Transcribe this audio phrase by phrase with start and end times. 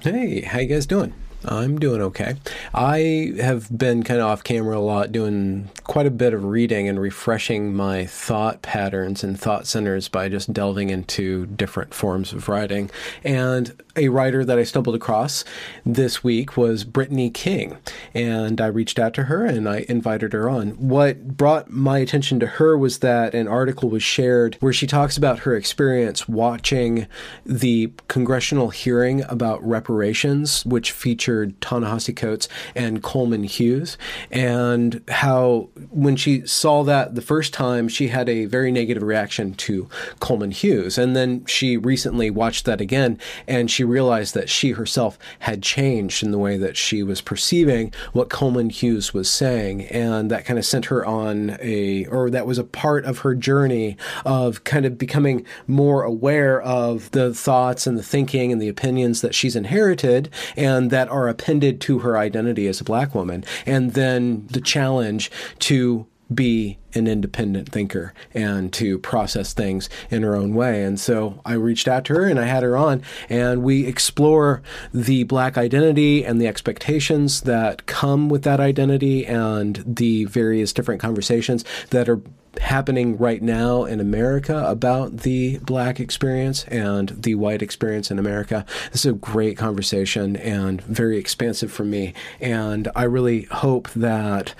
[0.00, 1.12] Hey, how you guys doing?
[1.44, 2.34] I'm doing okay.
[2.74, 6.88] I have been kind of off camera a lot, doing quite a bit of reading
[6.88, 12.48] and refreshing my thought patterns and thought centers by just delving into different forms of
[12.48, 12.90] writing.
[13.22, 15.44] And a writer that I stumbled across
[15.86, 17.78] this week was Brittany King.
[18.14, 20.70] And I reached out to her and I invited her on.
[20.72, 25.16] What brought my attention to her was that an article was shared where she talks
[25.16, 27.06] about her experience watching
[27.46, 33.98] the congressional hearing about reparations, which featured featured Ta-Nehisi Coates and Coleman Hughes,
[34.30, 39.52] and how when she saw that the first time, she had a very negative reaction
[39.54, 40.96] to Coleman Hughes.
[40.96, 46.22] And then she recently watched that again, and she realized that she herself had changed
[46.22, 49.82] in the way that she was perceiving what Coleman Hughes was saying.
[49.88, 53.34] And that kind of sent her on a, or that was a part of her
[53.34, 58.68] journey of kind of becoming more aware of the thoughts and the thinking and the
[58.68, 63.14] opinions that she's inherited and that are are appended to her identity as a black
[63.14, 70.22] woman, and then the challenge to be an independent thinker and to process things in
[70.22, 70.82] her own way.
[70.84, 74.62] And so I reached out to her and I had her on, and we explore
[74.92, 81.00] the black identity and the expectations that come with that identity and the various different
[81.00, 82.20] conversations that are
[82.60, 88.64] happening right now in America about the black experience and the white experience in America.
[88.92, 92.14] This is a great conversation and very expansive for me.
[92.40, 94.54] And I really hope that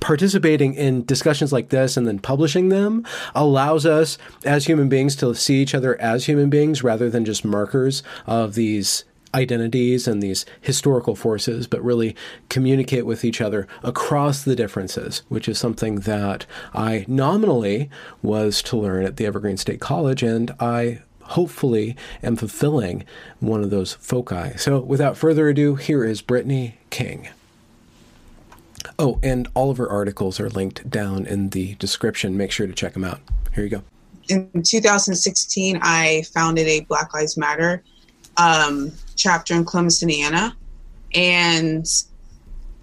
[0.00, 3.06] participating in discussions like this and then publishing them
[3.36, 7.44] allows us as human beings to see each other as human beings rather than just
[7.44, 12.14] markers of these identities and these historical forces, but really
[12.48, 17.90] communicate with each other across the differences, which is something that I nominally
[18.22, 23.04] was to learn at the Evergreen State College, and I hopefully am fulfilling
[23.40, 24.56] one of those foci.
[24.58, 27.28] So without further ado, here is Brittany King.
[28.98, 32.36] Oh, and all of her articles are linked down in the description.
[32.36, 33.20] Make sure to check them out.
[33.54, 33.82] Here you go.
[34.28, 37.82] In 2016, I founded a Black Lives Matter
[38.36, 40.56] um, chapter in Columbus, Indiana,
[41.14, 41.86] and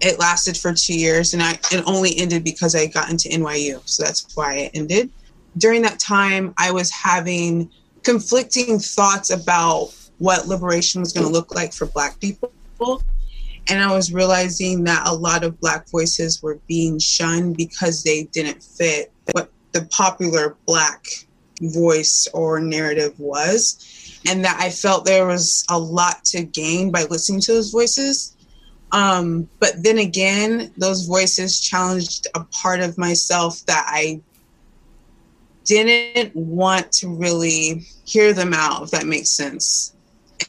[0.01, 3.81] it lasted for two years, and I it only ended because I got into NYU,
[3.85, 5.09] so that's why it ended.
[5.57, 7.69] During that time, I was having
[8.03, 12.51] conflicting thoughts about what liberation was going to look like for Black people,
[13.67, 18.23] and I was realizing that a lot of Black voices were being shunned because they
[18.31, 21.05] didn't fit what the popular Black
[21.61, 27.03] voice or narrative was and that I felt there was a lot to gain by
[27.03, 28.35] listening to those voices.
[28.91, 34.22] Um, but then again, those voices challenged a part of myself that I
[35.63, 39.94] didn't want to really hear them out, if that makes sense.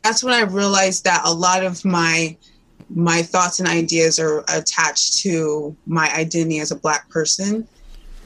[0.03, 2.37] That's when I realized that a lot of my
[2.93, 7.69] my thoughts and ideas are attached to my identity as a black person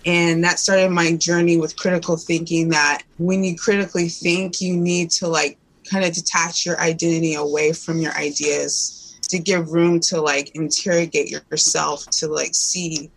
[0.06, 5.10] and that started my journey with critical thinking that when you critically think you need
[5.10, 5.58] to like
[5.90, 11.30] kind of detach your identity away from your ideas to give room to like interrogate
[11.30, 13.10] yourself to like see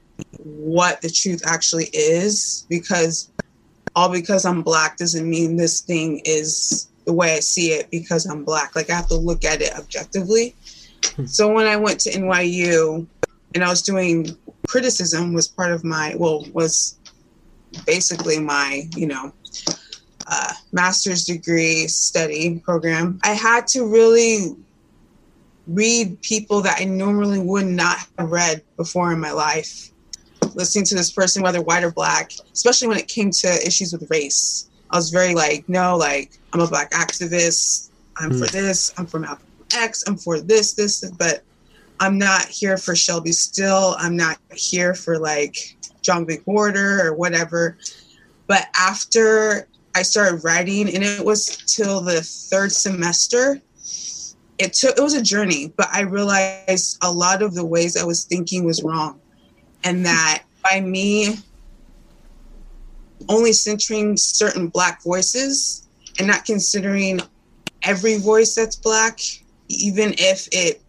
[0.44, 2.66] what the truth actually is.
[2.70, 3.30] Because
[3.96, 8.26] all because i'm black doesn't mean this thing is the way i see it because
[8.26, 8.76] i'm black.
[8.76, 10.56] Like i have to look at it objectively.
[11.16, 11.26] Hmm.
[11.26, 13.06] so when i went to nyu
[13.56, 16.98] and i was doing criticism was part of my well was
[17.86, 19.34] basically my you know
[20.30, 23.20] uh, master's degree study program.
[23.24, 24.56] I had to really
[25.68, 29.92] read people that i normally would not have read before in my life.
[30.54, 34.10] Listening to this person whether white or black especially when it came to issues with
[34.10, 34.70] race.
[34.92, 37.90] I was very like no like i'm a black activist.
[38.20, 38.40] I'm mm.
[38.40, 38.94] for this.
[38.98, 40.04] I'm for Malcolm X.
[40.08, 41.44] I'm for this this but
[42.00, 43.96] I'm not here for Shelby Steele.
[43.98, 47.78] I'm not here for like John McWhorter or whatever.
[48.46, 53.60] But after I started writing, and it was till the third semester,
[54.58, 58.04] it took it was a journey, but I realized a lot of the ways I
[58.04, 59.20] was thinking was wrong.
[59.84, 61.38] And that by me
[63.30, 67.20] only centering certain black voices and not considering
[67.84, 69.20] every voice that's black,
[69.68, 70.82] even if it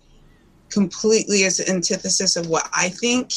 [0.71, 3.33] completely as an antithesis of what I think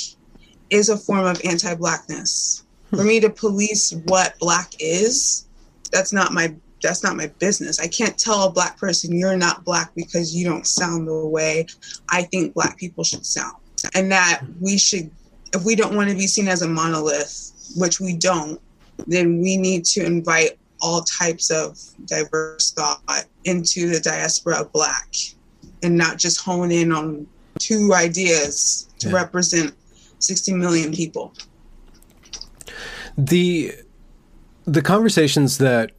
[0.70, 2.66] is a form of anti-blackness.
[2.90, 2.98] Hmm.
[2.98, 5.48] For me to police what black is,
[5.92, 7.80] that's not my that's not my business.
[7.80, 11.68] I can't tell a black person you're not black because you don't sound the way
[12.10, 13.56] I think black people should sound.
[13.94, 15.12] And that we should
[15.54, 18.60] if we don't want to be seen as a monolith, which we don't,
[19.08, 23.02] then we need to invite all types of diverse thought
[23.44, 25.14] into the diaspora of black
[25.84, 27.28] and not just hone in on
[27.60, 29.16] two ideas to yeah.
[29.16, 29.74] represent
[30.20, 31.34] 60 million people.
[33.18, 33.74] The
[34.66, 35.92] the conversations that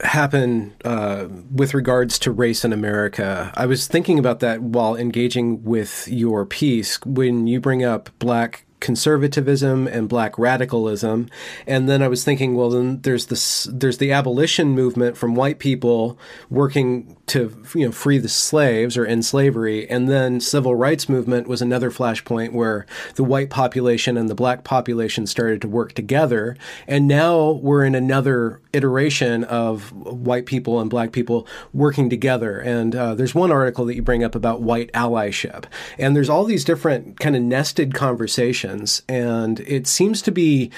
[0.00, 3.52] happen uh, with regards to race in America.
[3.56, 8.64] I was thinking about that while engaging with your piece when you bring up black
[8.80, 11.28] conservatism and black radicalism
[11.66, 15.58] and then i was thinking well then there's this there's the abolition movement from white
[15.58, 16.16] people
[16.48, 19.88] working to you know free the slaves or end slavery.
[19.88, 24.64] And then civil rights movement was another flashpoint where the white population and the black
[24.64, 26.56] population started to work together.
[26.86, 32.58] And now we're in another iteration of white people and black people working together.
[32.58, 35.64] And uh, there's one article that you bring up about white allyship.
[35.98, 39.02] And there's all these different kind of nested conversations.
[39.08, 40.70] And it seems to be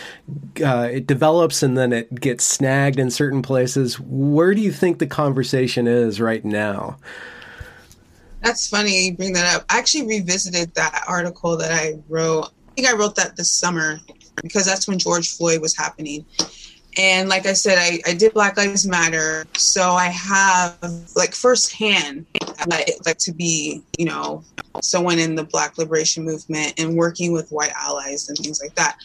[0.65, 3.99] uh, it develops and then it gets snagged in certain places.
[3.99, 6.99] Where do you think the conversation is right right now.
[8.43, 9.67] That's funny you bring that up.
[9.69, 12.47] I actually revisited that article that I wrote.
[12.69, 13.99] I think I wrote that this summer
[14.43, 16.25] because that's when George Floyd was happening.
[16.97, 19.45] And like I said, I, I did Black Lives Matter.
[19.57, 20.79] So I have
[21.15, 22.27] like firsthand
[22.67, 24.43] like, like to be, you know,
[24.83, 28.97] someone in the Black Liberation Movement and working with white allies and things like that.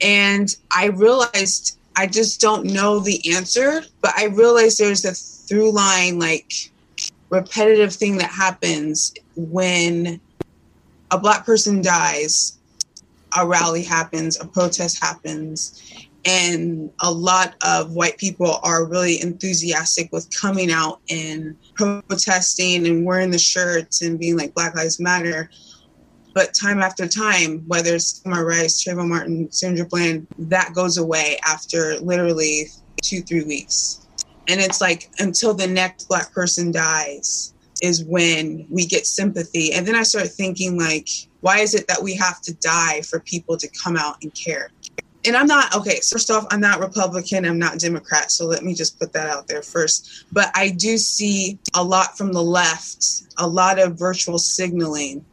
[0.00, 5.72] And I realized I just don't know the answer, but I realize there's a through
[5.72, 6.70] line like
[7.30, 10.20] repetitive thing that happens when
[11.10, 12.58] a black person dies
[13.36, 15.82] a rally happens a protest happens
[16.24, 23.04] and a lot of white people are really enthusiastic with coming out and protesting and
[23.06, 25.50] wearing the shirts and being like black lives matter
[26.34, 31.38] but time after time, whether it's Tamir Rice, Trayvon Martin, Sandra Bland, that goes away
[31.46, 32.68] after literally
[33.02, 34.06] two, three weeks.
[34.48, 39.72] And it's like until the next black person dies is when we get sympathy.
[39.72, 41.08] And then I start thinking like,
[41.40, 44.70] why is it that we have to die for people to come out and care?
[45.26, 46.00] And I'm not okay.
[46.10, 47.44] First off, I'm not Republican.
[47.44, 48.30] I'm not Democrat.
[48.30, 50.24] So let me just put that out there first.
[50.32, 53.04] But I do see a lot from the left,
[53.38, 55.24] a lot of virtual signaling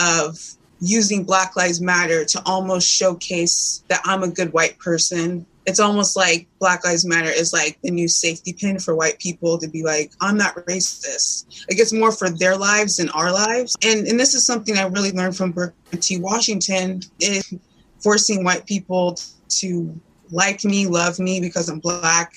[0.00, 0.38] of
[0.80, 6.16] using Black Lives Matter to almost showcase that I'm a good white person it's almost
[6.16, 9.82] like Black Lives Matter is like the new safety pin for white people to be
[9.82, 11.46] like, I'm not racist.
[11.68, 13.76] Like it's more for their lives than our lives.
[13.84, 16.18] And and this is something I really learned from Booker T.
[16.18, 17.54] Washington is
[18.00, 19.16] forcing white people
[19.48, 20.00] to
[20.30, 22.32] like me, love me because I'm black.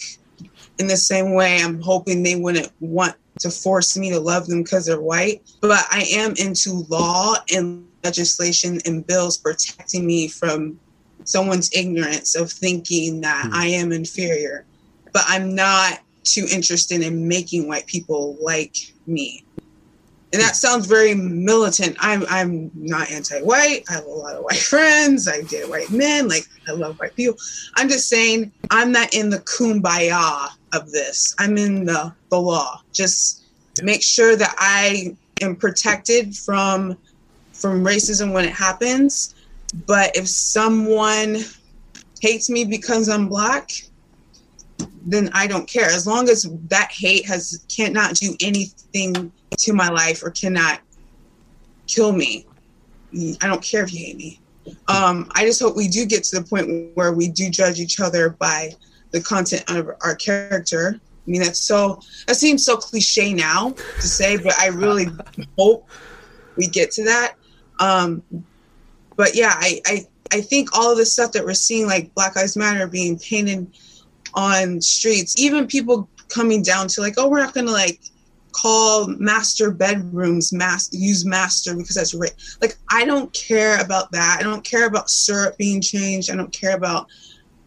[0.77, 4.63] In the same way, I'm hoping they wouldn't want to force me to love them
[4.63, 5.41] because they're white.
[5.61, 10.79] But I am into law and legislation and bills protecting me from
[11.23, 13.53] someone's ignorance of thinking that hmm.
[13.53, 14.65] I am inferior,
[15.11, 18.75] but I'm not too interested in making white people like
[19.07, 19.44] me.
[20.33, 21.95] And that sounds very militant.
[21.99, 23.83] I'm I'm not anti-white.
[23.89, 25.27] I have a lot of white friends.
[25.27, 26.27] I date white men.
[26.27, 27.37] Like I love white people.
[27.75, 31.35] I'm just saying I'm not in the kumbaya of this.
[31.39, 32.81] I'm in the the law.
[32.91, 33.45] Just
[33.81, 36.97] make sure that I am protected from
[37.53, 39.35] from racism when it happens
[39.87, 41.39] but if someone
[42.21, 43.71] hates me because I'm black,
[45.05, 45.85] then I don't care.
[45.85, 50.81] As long as that hate has cannot do anything to my life or cannot
[51.87, 52.45] kill me,
[53.41, 54.39] I don't care if you hate me.
[54.87, 57.99] Um, I just hope we do get to the point where we do judge each
[57.99, 58.71] other by
[59.11, 60.99] the content of our character.
[60.99, 65.07] I mean, that's so, that seems so cliche now to say, but I really
[65.57, 65.87] hope
[66.55, 67.35] we get to that.
[67.79, 68.23] Um,
[69.15, 72.35] but yeah, I, I I think all of the stuff that we're seeing, like Black
[72.35, 73.71] Lives Matter being painted
[74.33, 78.01] on streets, even people coming down to like, oh, we're not gonna like
[78.55, 82.33] call master bedrooms master use master because that's right.
[82.61, 84.37] Like I don't care about that.
[84.39, 86.31] I don't care about syrup being changed.
[86.31, 87.07] I don't care about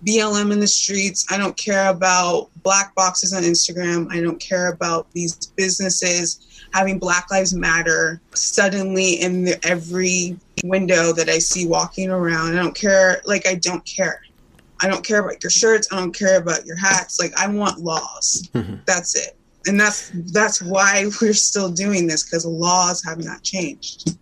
[0.05, 1.27] BLM in the streets.
[1.31, 4.11] I don't care about black boxes on Instagram.
[4.11, 11.13] I don't care about these businesses having Black Lives Matter suddenly in the, every window
[11.13, 12.53] that I see walking around.
[12.53, 13.21] I don't care.
[13.25, 14.23] Like, I don't care.
[14.81, 15.89] I don't care about your shirts.
[15.91, 17.19] I don't care about your hats.
[17.19, 18.49] Like, I want laws.
[18.55, 18.77] Mm-hmm.
[18.87, 19.38] That's it.
[19.69, 24.17] And that's that's why we're still doing this because laws have not changed.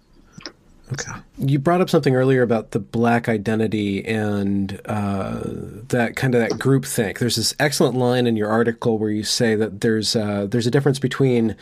[0.93, 1.13] Okay.
[1.39, 5.41] You brought up something earlier about the black identity and uh,
[5.89, 7.19] that kind of that group think.
[7.19, 10.71] There's this excellent line in your article where you say that there's uh, there's a
[10.71, 11.57] difference between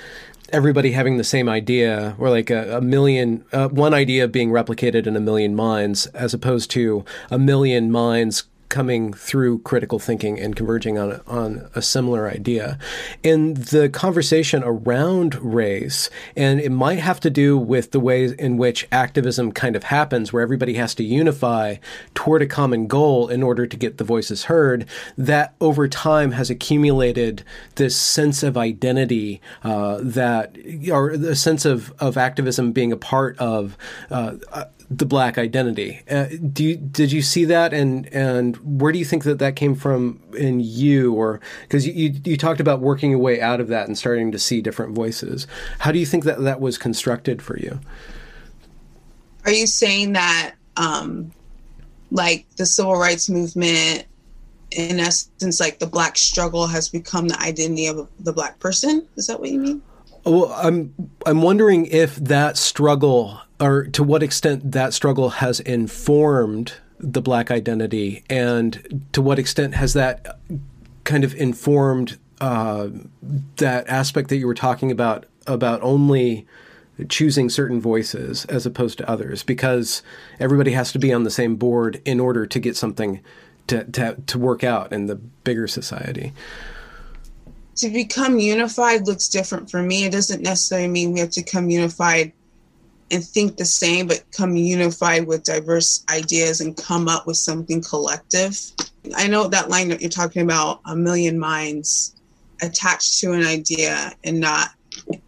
[0.51, 5.07] everybody having the same idea or like a, a million uh, one idea being replicated
[5.07, 10.57] in a million minds as opposed to a million minds coming through critical thinking and
[10.57, 12.79] converging on on a similar idea.
[13.23, 18.57] And the conversation around race, and it might have to do with the ways in
[18.57, 21.77] which activism kind of happens, where everybody has to unify
[22.15, 24.87] toward a common goal in order to get the voices heard.
[25.17, 27.45] That over time has accumulated
[27.77, 30.57] this sense of identity uh, that,
[30.91, 33.77] or the sense of of activism being a part of.
[34.11, 34.35] Uh,
[34.99, 36.03] the black identity.
[36.11, 39.57] Uh, do you, did you see that, and and where do you think that that
[39.57, 43.61] came from in you, or because you, you, you talked about working your way out
[43.61, 45.47] of that and starting to see different voices?
[45.79, 47.81] How do you think that that was constructed for you?
[49.45, 51.33] Are you saying that, um,
[52.11, 54.07] like the civil rights movement,
[54.71, 59.07] in essence, like the black struggle has become the identity of the black person?
[59.17, 59.83] Is that what you mean?
[60.25, 60.95] Well, I'm
[61.27, 67.51] I'm wondering if that struggle, or to what extent that struggle has informed the black
[67.51, 70.39] identity, and to what extent has that
[71.05, 72.89] kind of informed uh,
[73.57, 76.47] that aspect that you were talking about about only
[77.09, 80.03] choosing certain voices as opposed to others, because
[80.41, 83.21] everybody has to be on the same board in order to get something
[83.67, 86.33] to to, to work out in the bigger society
[87.77, 90.05] to become unified looks different for me.
[90.05, 92.33] It doesn't necessarily mean we have to come unified
[93.11, 97.83] and think the same, but come unified with diverse ideas and come up with something
[97.83, 98.59] collective.
[99.17, 102.15] I know that line that you're talking about, a million minds
[102.63, 104.71] attached to an idea and not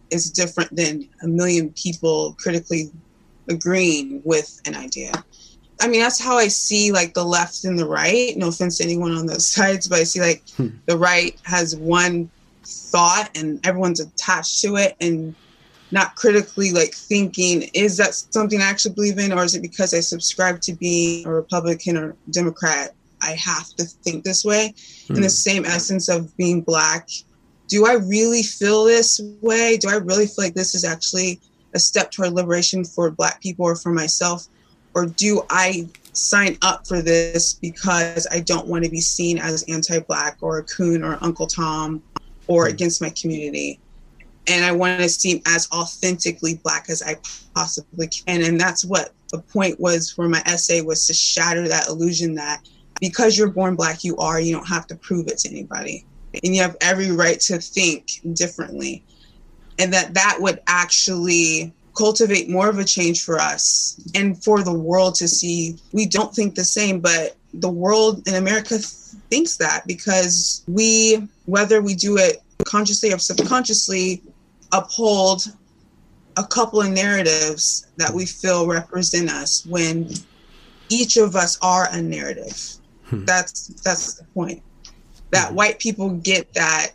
[0.09, 2.89] is different than a million people critically
[3.49, 5.11] agreeing with an idea.
[5.79, 8.35] I mean, that's how I see like the left and the right.
[8.35, 10.69] No offense to anyone on those sides, but I see like hmm.
[10.85, 12.29] the right has one
[12.67, 15.33] thought and everyone's attached to it and
[15.91, 19.93] not critically like thinking is that something i actually believe in or is it because
[19.93, 25.09] i subscribe to being a republican or democrat i have to think this way mm.
[25.09, 25.27] in the hmm.
[25.27, 27.07] same essence of being black
[27.67, 31.39] do i really feel this way do i really feel like this is actually
[31.73, 34.47] a step toward liberation for black people or for myself
[34.93, 39.63] or do i sign up for this because i don't want to be seen as
[39.69, 42.01] anti-black or a coon or uncle tom
[42.47, 42.73] or hmm.
[42.73, 43.79] against my community.
[44.47, 47.17] And I want to seem as authentically black as I
[47.53, 48.43] possibly can.
[48.43, 52.61] And that's what the point was for my essay was to shatter that illusion that
[53.01, 56.05] because you're born black, you are, you don't have to prove it to anybody.
[56.43, 59.03] And you have every right to think differently.
[59.79, 64.73] And that that would actually cultivate more of a change for us and for the
[64.73, 69.85] world to see we don't think the same, but the world in America thinks that
[69.87, 74.21] because we, whether we do it consciously or subconsciously,
[74.71, 75.47] uphold
[76.37, 80.09] a couple of narratives that we feel represent us when
[80.89, 82.75] each of us are a narrative.
[83.05, 83.25] Hmm.
[83.25, 84.61] That's that's the point.
[85.31, 85.55] That hmm.
[85.55, 86.91] white people get that,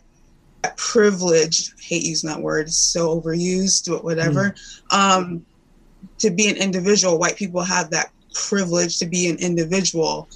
[0.61, 4.55] that privilege, hate using that word, it's so overused, but whatever.
[4.89, 4.99] Hmm.
[4.99, 5.45] Um,
[6.19, 10.27] to be an individual, white people have that privilege to be an individual,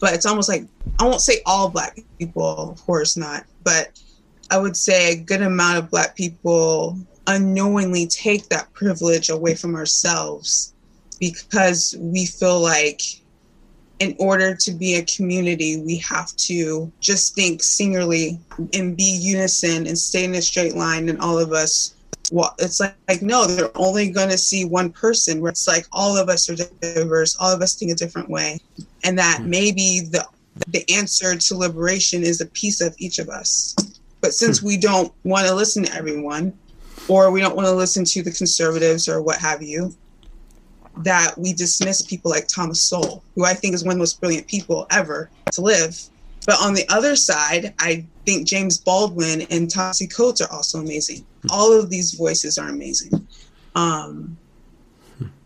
[0.00, 0.66] but it's almost like
[0.98, 3.98] I won't say all black people, of course not, but
[4.50, 9.74] I would say a good amount of black people unknowingly take that privilege away from
[9.74, 10.74] ourselves
[11.18, 13.00] because we feel like
[14.00, 18.38] in order to be a community, we have to just think singularly
[18.74, 21.93] and be unison and stay in a straight line, and all of us
[22.34, 25.40] well, it's like, like no, they're only going to see one person.
[25.40, 28.58] Where it's like all of us are diverse, all of us think a different way,
[29.04, 29.50] and that hmm.
[29.50, 30.26] maybe the
[30.66, 33.76] the answer to liberation is a piece of each of us.
[34.20, 34.66] But since hmm.
[34.66, 36.52] we don't want to listen to everyone,
[37.06, 39.94] or we don't want to listen to the conservatives or what have you,
[41.04, 44.18] that we dismiss people like Thomas Sowell, who I think is one of the most
[44.18, 45.96] brilliant people ever to live.
[46.46, 51.24] But on the other side, I think James Baldwin and Ta-Nehisi Coates are also amazing.
[51.50, 53.26] All of these voices are amazing.
[53.74, 54.36] Um,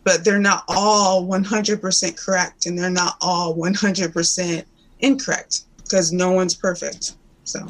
[0.05, 4.65] but they're not all 100% correct and they're not all 100%
[5.01, 7.15] incorrect because no one's perfect.
[7.45, 7.69] So,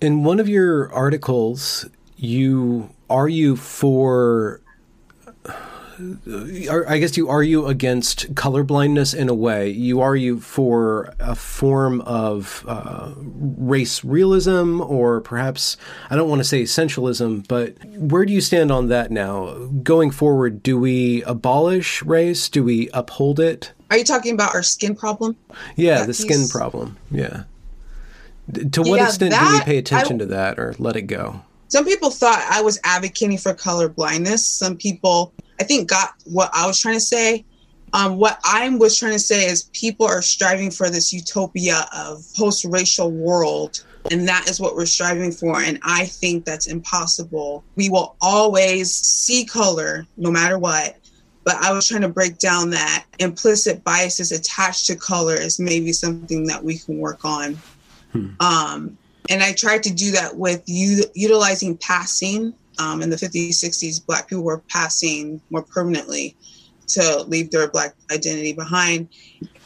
[0.00, 1.86] in one of your articles,
[2.16, 4.60] you argue for
[5.98, 9.70] I guess you argue against colorblindness in a way.
[9.70, 15.76] You argue for a form of uh, race realism, or perhaps,
[16.10, 19.54] I don't want to say essentialism, but where do you stand on that now?
[19.82, 22.48] Going forward, do we abolish race?
[22.48, 23.72] Do we uphold it?
[23.90, 25.36] Are you talking about our skin problem?
[25.76, 26.18] Yeah, that the piece?
[26.18, 26.96] skin problem.
[27.10, 27.44] Yeah.
[28.72, 31.02] To what yeah, extent that, do we pay attention I, to that or let it
[31.02, 31.40] go?
[31.68, 34.46] Some people thought I was advocating for color blindness.
[34.46, 37.44] Some people I think got what I was trying to say
[37.92, 42.24] Um, what I was trying to say is people are striving for this utopia of
[42.36, 47.88] post-racial world and that is what we're striving for and i think that's impossible we
[47.88, 50.96] will always see color no matter what
[51.44, 55.92] but i was trying to break down that implicit biases attached to color is maybe
[55.92, 57.58] something that we can work on
[58.12, 58.28] hmm.
[58.40, 58.96] um,
[59.28, 64.04] and i tried to do that with u- utilizing passing um, in the 50s 60s
[64.04, 66.36] black people were passing more permanently
[66.88, 69.08] to leave their black identity behind.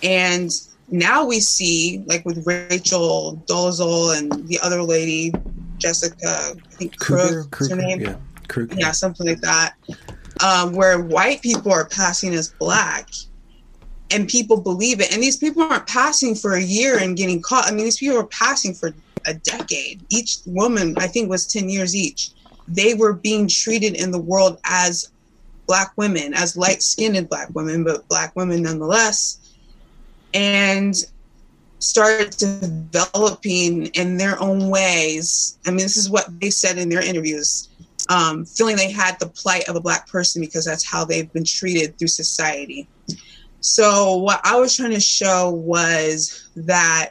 [0.02, 0.50] And
[0.90, 5.33] now we see like with rachel dolezal and the other lady
[5.79, 8.00] jessica i think Krug, Kruger, her name?
[8.00, 8.17] yeah.
[8.49, 8.75] Kruger.
[8.76, 9.75] yeah something like that.
[10.43, 13.09] Um, where white people are passing as black
[14.11, 15.12] and people believe it.
[15.12, 17.67] And these people aren't passing for a year and getting caught.
[17.67, 18.93] I mean these people are passing for
[19.26, 20.02] a decade.
[20.09, 22.31] Each woman i think was 10 years each
[22.69, 25.11] they were being treated in the world as
[25.67, 29.57] black women, as light skinned black women, but black women nonetheless,
[30.35, 31.07] and
[31.79, 35.59] started developing in their own ways.
[35.67, 37.69] I mean, this is what they said in their interviews.
[38.09, 41.45] Um, feeling they had the plight of a black person because that's how they've been
[41.45, 42.88] treated through society.
[43.61, 47.11] So, what I was trying to show was that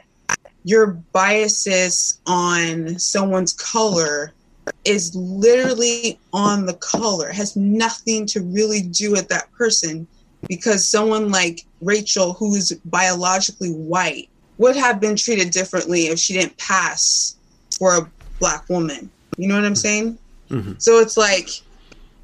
[0.64, 4.34] your biases on someone's color
[4.84, 10.06] is literally on the color, it has nothing to really do with that person
[10.48, 16.56] because someone like Rachel, who's biologically white, would have been treated differently if she didn't
[16.58, 17.36] pass
[17.78, 19.10] for a black woman.
[19.36, 20.18] You know what I'm saying?
[20.50, 20.72] Mm-hmm.
[20.78, 21.48] So it's like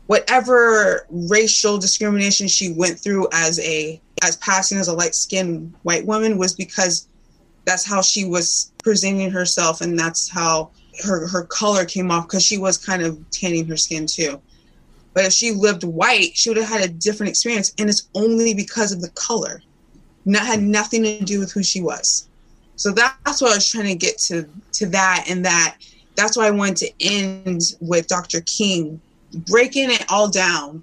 [0.06, 6.06] whatever racial discrimination she went through as a as passing as a light skinned white
[6.06, 7.08] woman was because
[7.64, 10.70] that's how she was presenting herself and that's how
[11.04, 14.40] her her color came off because she was kind of tanning her skin too.
[15.14, 18.52] But if she lived white, she would have had a different experience, and it's only
[18.54, 19.62] because of the color.
[20.24, 22.28] Not had nothing to do with who she was.
[22.74, 25.76] So that's what I was trying to get to to that, and that
[26.16, 28.40] that's why I wanted to end with Dr.
[28.42, 29.00] King
[29.46, 30.82] breaking it all down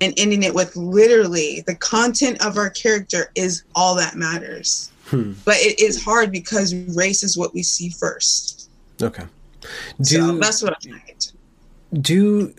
[0.00, 4.90] and ending it with literally the content of our character is all that matters.
[5.06, 5.32] Hmm.
[5.44, 8.70] But it is hard because race is what we see first.
[9.00, 9.24] Okay.
[10.00, 11.16] Do, so that's what I think.
[11.92, 12.54] Do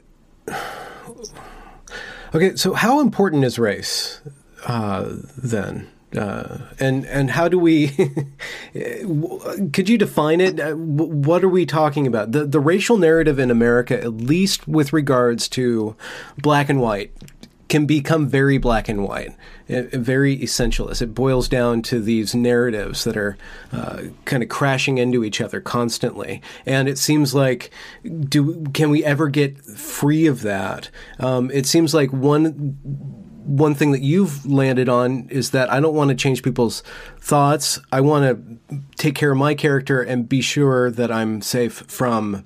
[2.34, 2.56] okay.
[2.56, 4.22] So how important is race
[4.65, 5.89] uh, then?
[6.15, 7.88] Uh, and and how do we?
[9.74, 10.60] could you define it?
[10.60, 12.32] Uh, what are we talking about?
[12.32, 15.96] The the racial narrative in America, at least with regards to
[16.38, 17.12] black and white,
[17.67, 19.36] can become very black and white,
[19.67, 21.01] very essentialist.
[21.01, 23.38] It boils down to these narratives that are
[23.71, 27.71] uh, kind of crashing into each other constantly, and it seems like,
[28.04, 30.89] do can we ever get free of that?
[31.19, 32.78] Um, it seems like one
[33.45, 36.82] one thing that you've landed on is that I don't want to change people's
[37.19, 37.80] thoughts.
[37.91, 42.43] I want to take care of my character and be sure that I'm safe from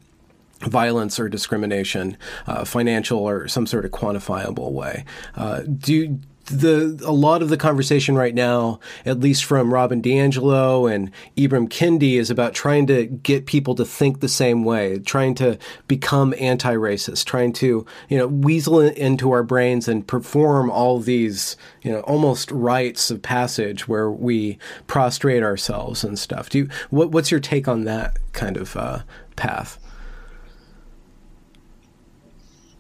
[0.60, 2.18] violence or discrimination,
[2.48, 5.06] uh, financial or some sort of quantifiable way.
[5.36, 6.20] Uh, do
[6.50, 11.70] the a lot of the conversation right now, at least from Robin DiAngelo and Ibram
[11.70, 16.34] Kendi, is about trying to get people to think the same way, trying to become
[16.40, 22.02] anti-racist, trying to you know weasel into our brains and perform all these you know
[22.02, 26.50] almost rites of passage where we prostrate ourselves and stuff.
[26.50, 29.00] Do you what, what's your take on that kind of uh,
[29.36, 29.80] path?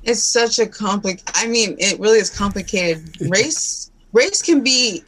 [0.03, 3.19] It's such a complex i mean it really is complicated.
[3.29, 5.03] Race race can be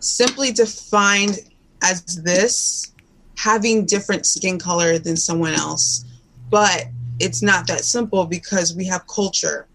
[0.00, 1.38] simply defined
[1.82, 2.92] as this
[3.36, 6.04] having different skin color than someone else.
[6.50, 6.86] But
[7.20, 9.66] it's not that simple because we have culture.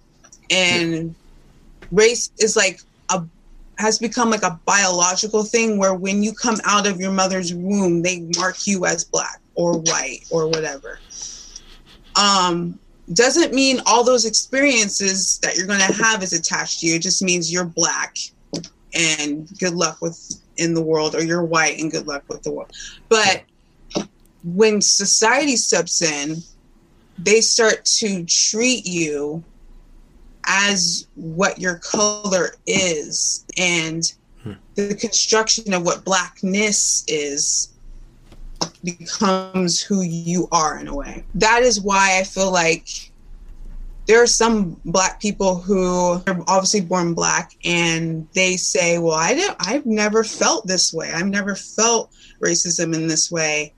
[0.49, 1.15] And
[1.91, 3.23] race is like a
[3.79, 8.03] has become like a biological thing where when you come out of your mother's womb
[8.03, 10.99] they mark you as black or white or whatever.
[12.15, 12.79] Um
[13.11, 16.95] doesn't mean all those experiences that you're going to have is attached to you.
[16.95, 18.17] It just means you're black
[18.93, 22.51] and good luck with in the world, or you're white and good luck with the
[22.51, 22.71] world.
[23.09, 23.43] But
[24.43, 26.37] when society steps in,
[27.17, 29.43] they start to treat you
[30.45, 34.13] as what your color is and
[34.43, 34.53] hmm.
[34.75, 37.72] the construction of what blackness is
[38.83, 41.23] becomes who you are in a way.
[41.35, 42.87] That is why I feel like
[44.05, 49.33] there are some black people who are obviously born black and they say, "Well, I
[49.33, 51.11] don't I've never felt this way.
[51.11, 53.73] I've never felt racism in this way."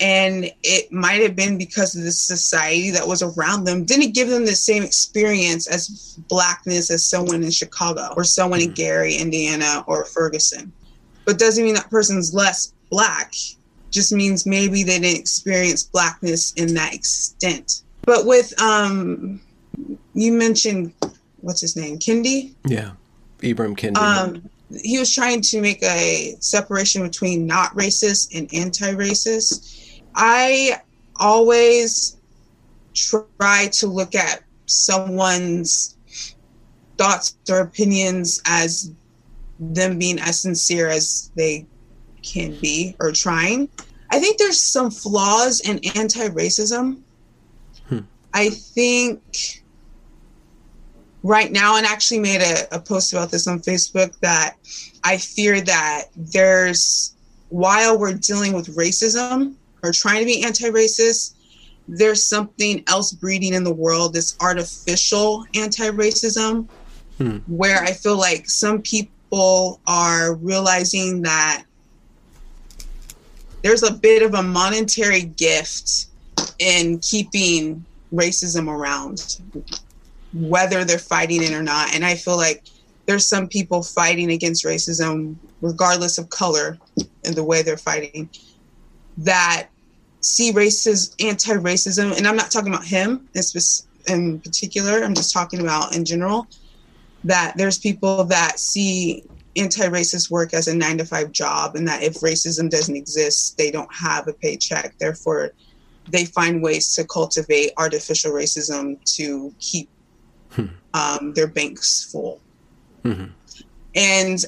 [0.00, 4.28] and it might have been because of the society that was around them didn't give
[4.28, 8.74] them the same experience as blackness as someone in chicago or someone in mm-hmm.
[8.74, 10.72] gary indiana or ferguson
[11.24, 13.34] but doesn't mean that person's less black
[13.96, 19.40] just means maybe they didn't experience blackness in that extent but with um
[20.14, 20.92] you mentioned
[21.40, 22.92] what's his name kendi Yeah.
[23.40, 23.96] Ibram Kendi.
[23.98, 24.48] um,
[24.82, 30.00] he was trying to make a separation between not racist and anti-racist.
[30.14, 30.80] I
[31.20, 32.16] always
[32.94, 35.96] try to look at someone's
[36.98, 38.90] thoughts or opinions as
[39.60, 41.66] them being as sincere as they
[42.26, 43.68] can be or trying.
[44.10, 47.00] I think there's some flaws in anti-racism.
[47.88, 47.98] Hmm.
[48.34, 49.62] I think
[51.22, 54.54] right now and actually made a, a post about this on facebook that
[55.02, 57.16] i fear that there's
[57.48, 61.34] while we're dealing with racism or trying to be anti-racist
[61.88, 66.68] there's something else breeding in the world this artificial anti-racism
[67.18, 67.38] Hmm.
[67.46, 71.64] where i feel like some people are realizing that
[73.66, 76.06] there's a bit of a monetary gift
[76.60, 79.40] in keeping racism around
[80.32, 81.92] whether they're fighting it or not.
[81.92, 82.62] And I feel like
[83.06, 86.78] there's some people fighting against racism, regardless of color
[87.24, 88.30] and the way they're fighting,
[89.18, 89.66] that
[90.20, 93.42] see racism, anti-racism, and I'm not talking about him in,
[94.06, 95.02] in particular.
[95.02, 96.46] I'm just talking about in general.
[97.24, 99.24] That there's people that see
[99.56, 103.70] anti-racist work as a nine to five job, and that if racism doesn't exist, they
[103.70, 104.96] don't have a paycheck.
[104.98, 105.52] Therefore,
[106.08, 109.88] they find ways to cultivate artificial racism to keep
[110.94, 112.40] um, their banks full.
[113.04, 113.30] Mhm.
[113.94, 114.44] And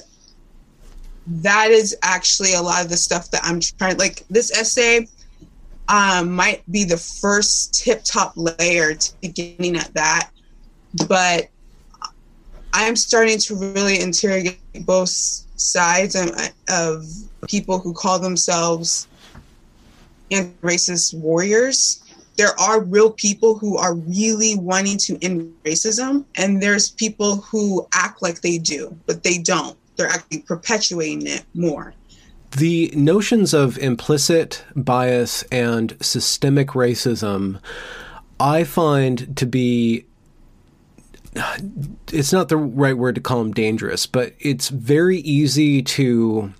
[1.27, 3.97] that is actually a lot of the stuff that I'm trying.
[3.97, 5.07] Like this essay
[5.87, 10.31] um, might be the first tip top layer to beginning at that,
[11.07, 11.49] but
[12.73, 16.31] I'm starting to really interrogate both sides of,
[16.69, 17.05] of
[17.47, 19.07] people who call themselves
[20.31, 22.03] anti-racist warriors
[22.37, 27.85] there are real people who are really wanting to end racism and there's people who
[27.93, 31.93] act like they do but they don't they're actually perpetuating it more
[32.51, 37.59] The notions of implicit bias and systemic racism,
[38.39, 40.05] I find to be.
[42.11, 46.53] It's not the right word to call them dangerous, but it's very easy to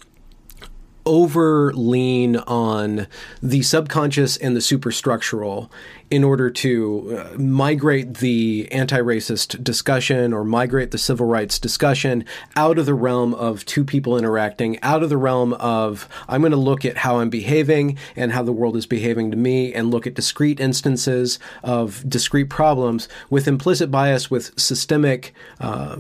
[1.06, 3.08] over lean on
[3.42, 5.70] the subconscious and the superstructural
[6.12, 12.78] in order to uh, migrate the anti-racist discussion or migrate the civil rights discussion out
[12.78, 16.58] of the realm of two people interacting out of the realm of i'm going to
[16.58, 20.08] look at how i'm behaving and how the world is behaving to me and look
[20.08, 25.98] at discrete instances of discrete problems with implicit bias with systemic uh,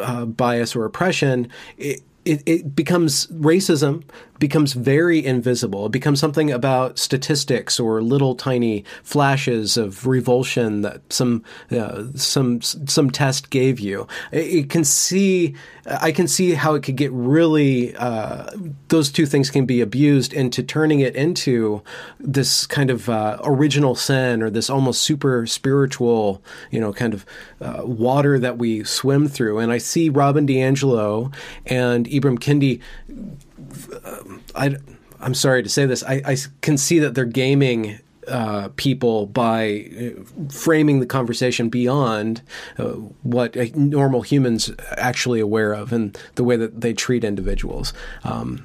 [0.00, 4.04] uh, bias or oppression it, it, it becomes racism
[4.42, 5.86] becomes very invisible.
[5.86, 12.60] It becomes something about statistics or little tiny flashes of revulsion that some uh, some
[12.60, 14.08] some test gave you.
[14.32, 15.54] It, can see
[15.86, 18.50] I can see how it could get really uh,
[18.88, 21.80] those two things can be abused into turning it into
[22.18, 27.24] this kind of uh, original sin or this almost super spiritual you know kind of
[27.60, 29.60] uh, water that we swim through.
[29.60, 31.32] And I see Robin DiAngelo
[31.66, 32.80] and Ibram Kendi
[34.54, 34.76] I,
[35.20, 36.02] I'm sorry to say this.
[36.02, 40.14] I, I can see that they're gaming uh, people by
[40.50, 42.42] framing the conversation beyond
[42.78, 42.84] uh,
[43.22, 47.92] what normal humans actually aware of and the way that they treat individuals.
[48.24, 48.64] Um,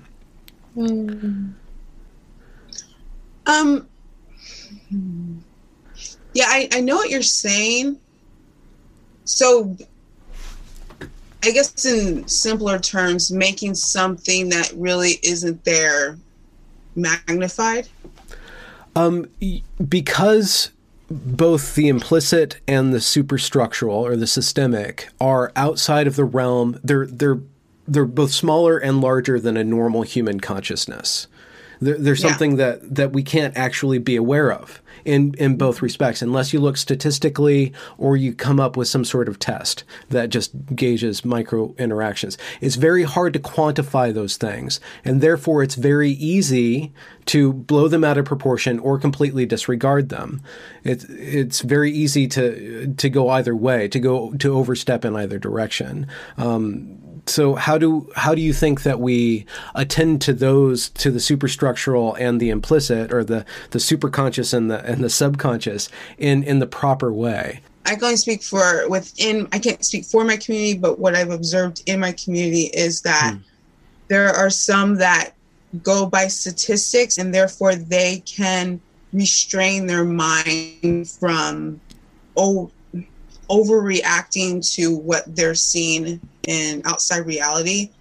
[0.75, 1.53] mm.
[3.47, 3.87] um
[6.33, 7.99] yeah, I, I know what you're saying.
[9.25, 9.75] So
[11.43, 16.17] I guess in simpler terms, making something that really isn't there
[16.95, 17.87] magnified?
[18.95, 19.27] Um,
[19.87, 20.71] because
[21.09, 26.79] both the implicit and the superstructural or the systemic are outside of the realm.
[26.83, 27.39] They're they're
[27.87, 31.27] they're both smaller and larger than a normal human consciousness.
[31.79, 32.71] They're, they're something yeah.
[32.71, 36.75] that that we can't actually be aware of in in both respects unless you look
[36.75, 42.37] statistically or you come up with some sort of test that just gauges micro interactions.
[42.59, 46.91] It's very hard to quantify those things and therefore it's very easy
[47.27, 50.41] to blow them out of proportion or completely disregard them.
[50.83, 55.39] It's it's very easy to to go either way to go to overstep in either
[55.39, 56.07] direction.
[56.37, 61.19] Um, So how do how do you think that we attend to those to the
[61.19, 66.59] superstructural and the implicit or the the superconscious and the and the subconscious in in
[66.59, 67.61] the proper way?
[67.85, 71.31] I can only speak for within I can't speak for my community, but what I've
[71.31, 73.41] observed in my community is that hmm.
[74.07, 75.33] there are some that
[75.83, 78.79] go by statistics and therefore they can
[79.13, 81.79] restrain their mind from
[82.35, 82.71] oh
[83.49, 87.91] overreacting to what they're seeing in outside reality.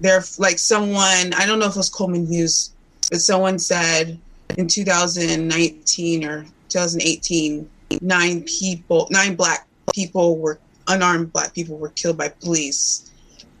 [0.00, 2.72] They're like someone, I don't know if it was Coleman Hughes,
[3.10, 4.18] but someone said
[4.56, 7.68] in 2019 or 2018,
[8.00, 13.10] nine people, nine black people were unarmed black people were killed by police.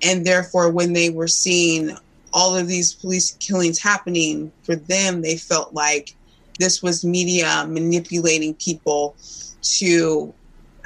[0.02, 1.96] And therefore, when they were seeing
[2.32, 6.14] all of these police killings happening, for them, they felt like
[6.58, 9.16] this was media manipulating people
[9.62, 10.32] to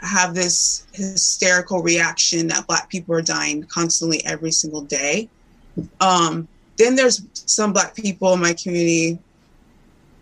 [0.04, 5.28] have this hysterical reaction that black people are dying constantly every single day.
[6.00, 9.18] Um, then there's some black people in my community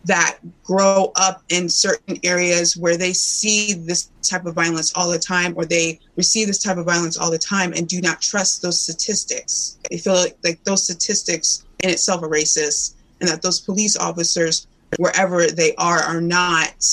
[0.05, 5.19] that grow up in certain areas where they see this type of violence all the
[5.19, 8.63] time or they receive this type of violence all the time and do not trust
[8.63, 9.79] those statistics.
[9.91, 14.67] They feel like, like those statistics in itself are racist and that those police officers,
[14.97, 16.85] wherever they are, are not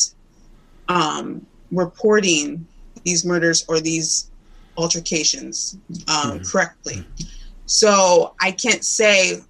[0.88, 2.67] um, reporting
[3.03, 4.29] these murders or these
[4.77, 6.43] altercations um, mm-hmm.
[6.43, 7.05] correctly.
[7.65, 9.41] So I can't say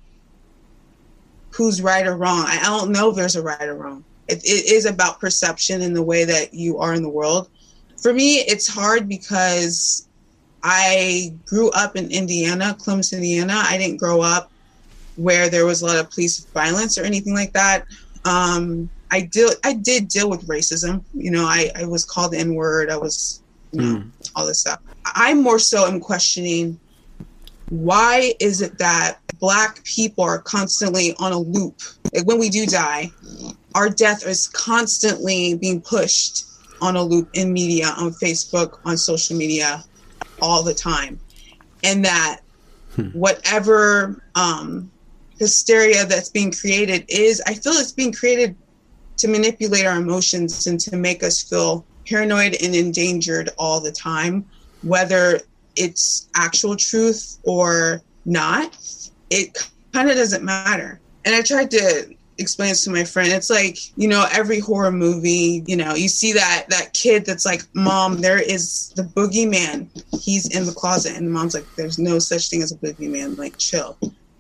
[1.51, 2.45] who's right or wrong.
[2.47, 4.03] I don't know if there's a right or wrong.
[4.27, 7.49] It, it is about perception and the way that you are in the world.
[7.97, 10.07] For me, it's hard because
[10.63, 13.61] I grew up in Indiana, Columbus, Indiana.
[13.65, 14.51] I didn't grow up
[15.15, 17.85] where there was a lot of police violence or anything like that.
[18.25, 21.03] Um, I did I did deal with racism.
[21.13, 22.89] You know, I, I was called the N word.
[22.89, 23.41] I was
[23.71, 24.31] you know, mm.
[24.35, 24.79] all this stuff.
[25.05, 26.79] I more so am questioning
[27.69, 31.81] why is it that black people are constantly on a loop?
[32.13, 33.11] Like when we do die,
[33.75, 36.45] our death is constantly being pushed
[36.81, 39.83] on a loop in media, on Facebook, on social media,
[40.41, 41.19] all the time.
[41.83, 42.39] And that
[42.95, 43.07] hmm.
[43.09, 44.91] whatever um,
[45.37, 48.55] hysteria that's being created is, I feel it's being created
[49.19, 54.45] to manipulate our emotions and to make us feel paranoid and endangered all the time,
[54.81, 55.39] whether
[55.75, 58.77] it's actual truth or not.
[59.29, 59.57] It
[59.93, 60.99] kind of doesn't matter.
[61.25, 63.31] And I tried to explain this to my friend.
[63.31, 67.45] It's like, you know, every horror movie, you know, you see that that kid that's
[67.45, 69.87] like, Mom, there is the boogeyman.
[70.19, 71.17] He's in the closet.
[71.17, 73.37] And mom's like, There's no such thing as a boogeyman.
[73.37, 73.97] Like, chill.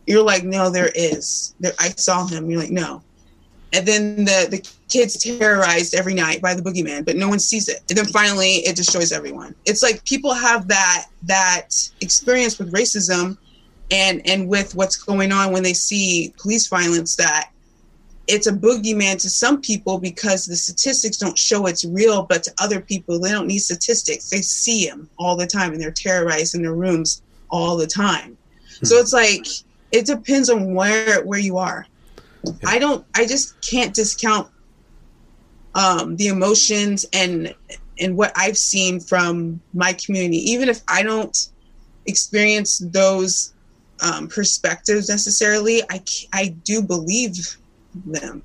[0.07, 1.53] You're like, No, there is.
[1.59, 2.49] There, I saw him.
[2.49, 3.03] You're like, No,
[3.73, 7.69] and then the the kids terrorized every night by the boogeyman but no one sees
[7.69, 7.81] it.
[7.89, 9.55] And then finally it destroys everyone.
[9.65, 11.69] It's like people have that that
[12.01, 13.37] experience with racism
[13.91, 17.51] and and with what's going on when they see police violence that
[18.27, 22.53] it's a boogeyman to some people because the statistics don't show it's real but to
[22.59, 24.29] other people they don't need statistics.
[24.29, 28.37] They see them all the time and they're terrorized in their rooms all the time.
[28.79, 28.85] Hmm.
[28.85, 29.45] so it's like
[29.91, 31.85] it depends on where where you are
[32.65, 33.05] I don't.
[33.15, 34.49] I just can't discount
[35.75, 37.53] um, the emotions and
[37.99, 41.49] and what I've seen from my community, even if I don't
[42.05, 43.53] experience those
[44.01, 45.83] um, perspectives necessarily.
[45.89, 47.57] I I do believe
[48.05, 48.41] them.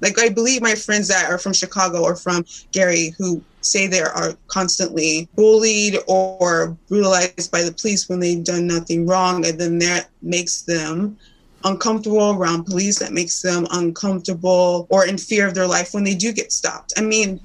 [0.00, 4.02] Like I believe my friends that are from Chicago or from Gary who say they
[4.02, 9.78] are constantly bullied or brutalized by the police when they've done nothing wrong, and then
[9.78, 11.18] that makes them
[11.64, 16.14] uncomfortable around police, that makes them uncomfortable or in fear of their life when they
[16.14, 16.92] do get stopped.
[16.96, 17.40] I mean,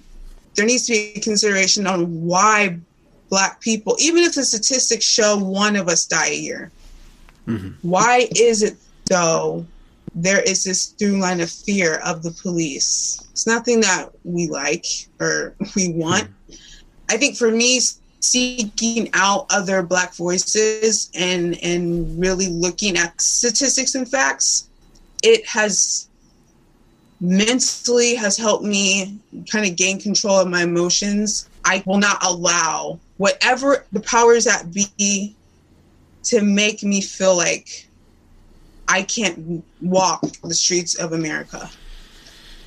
[0.55, 2.77] there needs to be consideration on why
[3.29, 6.71] black people, even if the statistics show one of us die a year,
[7.47, 7.69] mm-hmm.
[7.81, 9.65] why is it though
[10.13, 13.25] there is this through line of fear of the police?
[13.31, 14.85] It's nothing that we like
[15.19, 16.23] or we want.
[16.23, 16.53] Mm-hmm.
[17.09, 17.79] I think for me,
[18.21, 24.69] seeking out other black voices and and really looking at statistics and facts
[25.23, 26.07] it has
[27.19, 29.19] mentally has helped me
[29.51, 31.47] kind of gain control of my emotions.
[31.63, 35.35] I will not allow whatever the powers that be
[36.23, 37.87] to make me feel like
[38.87, 41.69] i can't walk the streets of america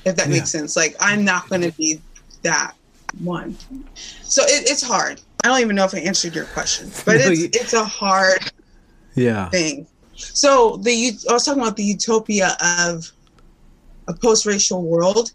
[0.03, 0.33] if that yeah.
[0.33, 0.75] makes sense.
[0.75, 2.01] Like i'm not going to be
[2.43, 2.73] that
[3.19, 3.57] one.
[3.95, 7.27] So it, it's hard I don't even know if I answered your question, but no,
[7.27, 8.51] it's you, it's a hard
[9.13, 9.85] yeah thing.
[10.15, 13.11] So the I was talking about the utopia of
[14.07, 15.33] a post-racial world,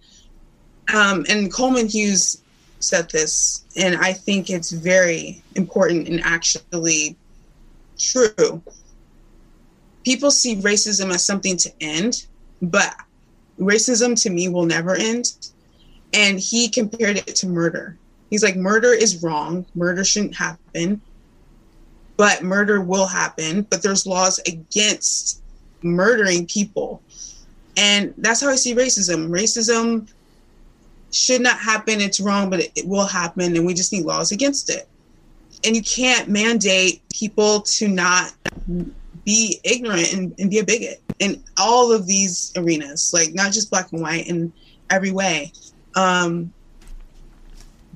[0.93, 2.43] um, and Coleman Hughes
[2.81, 7.17] said this, and I think it's very important and actually
[7.97, 8.61] true.
[10.05, 12.27] People see racism as something to end,
[12.63, 12.97] but
[13.61, 15.35] racism to me will never end.
[16.13, 17.97] And he compared it to murder.
[18.31, 19.67] He's like, murder is wrong.
[19.75, 21.01] Murder shouldn't happen.
[22.17, 23.63] But murder will happen.
[23.63, 25.43] But there's laws against
[25.83, 27.03] murdering people.
[27.77, 29.31] And that's how I see racism.
[29.31, 30.09] Racism
[31.13, 32.01] should not happen.
[32.01, 33.57] It's wrong, but it, it will happen.
[33.57, 34.89] And we just need laws against it.
[35.65, 38.33] And you can't mandate people to not
[39.25, 43.71] be ignorant and, and be a bigot in all of these arenas, like not just
[43.71, 44.53] black and white in
[44.89, 45.53] every way.
[45.97, 46.53] Um,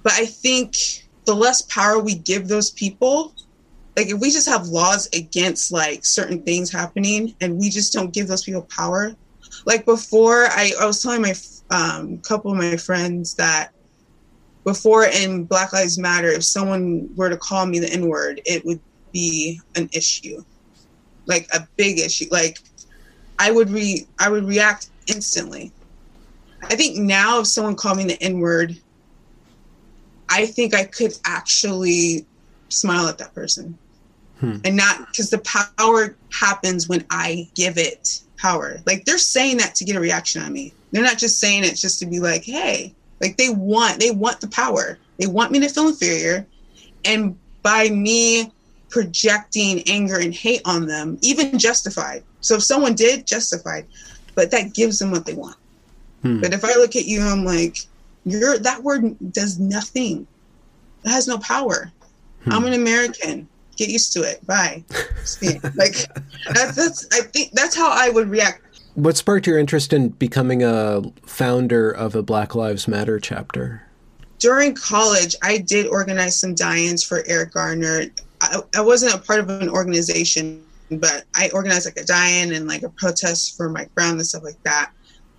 [0.05, 0.77] but I think
[1.25, 3.35] the less power we give those people,
[3.97, 8.13] like if we just have laws against like certain things happening and we just don't
[8.13, 9.17] give those people power.
[9.65, 11.35] Like before, I, I was telling my
[11.71, 13.71] um, couple of my friends that
[14.63, 18.65] before in Black Lives Matter, if someone were to call me the N word, it
[18.65, 18.81] would
[19.13, 20.43] be an issue,
[21.27, 22.27] like a big issue.
[22.31, 22.59] Like
[23.39, 25.73] I would re I would react instantly.
[26.65, 28.79] I think now if someone called me the N word,
[30.29, 32.27] I think I could actually
[32.69, 33.79] smile at that person.
[34.41, 34.57] Hmm.
[34.65, 38.79] And not because the power happens when I give it power.
[38.87, 40.73] Like they're saying that to get a reaction on me.
[40.91, 44.41] They're not just saying it just to be like, hey, like they want they want
[44.41, 44.99] the power.
[45.19, 46.47] They want me to feel inferior.
[47.05, 48.53] And by me
[48.89, 52.23] projecting anger and hate on them, even justified.
[52.41, 53.87] So if someone did, justified,
[54.35, 55.57] but that gives them what they want.
[56.23, 56.41] Hmm.
[56.41, 57.79] But if I look at you, I'm like,
[58.25, 60.27] you're that word does nothing.
[61.05, 61.93] It has no power.
[62.45, 62.53] Hmm.
[62.53, 63.49] I'm an American.
[63.77, 64.47] Get used to it.
[64.47, 64.85] Bye.
[65.75, 66.07] like
[66.53, 68.63] that's, that's I think that's how I would react.
[68.95, 73.83] What sparked your interest in becoming a founder of a Black Lives Matter chapter?
[74.39, 78.05] During college, I did organize some die-ins for Eric Garner.
[78.41, 82.69] I, I wasn't a part of an organization, but I organized like a die-in and
[82.69, 84.93] like a protest for Mike Brown and stuff like that.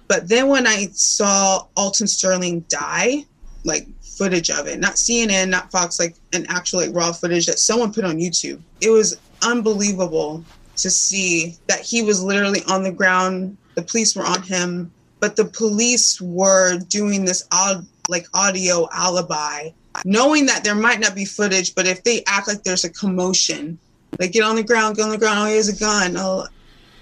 [0.08, 3.26] But then when I saw Alton Sterling die,
[3.64, 7.60] like footage of it, not CNN, not Fox, like an actual like raw footage that
[7.60, 10.44] someone put on YouTube, it was unbelievable
[10.78, 13.58] to see that he was literally on the ground.
[13.76, 19.70] The police were on him, but the police were doing this odd, like audio alibi,
[20.04, 23.78] knowing that there might not be footage, but if they act like there's a commotion,
[24.20, 26.16] like get on the ground, get on the ground, oh, he has a gun.
[26.18, 26.48] Oh,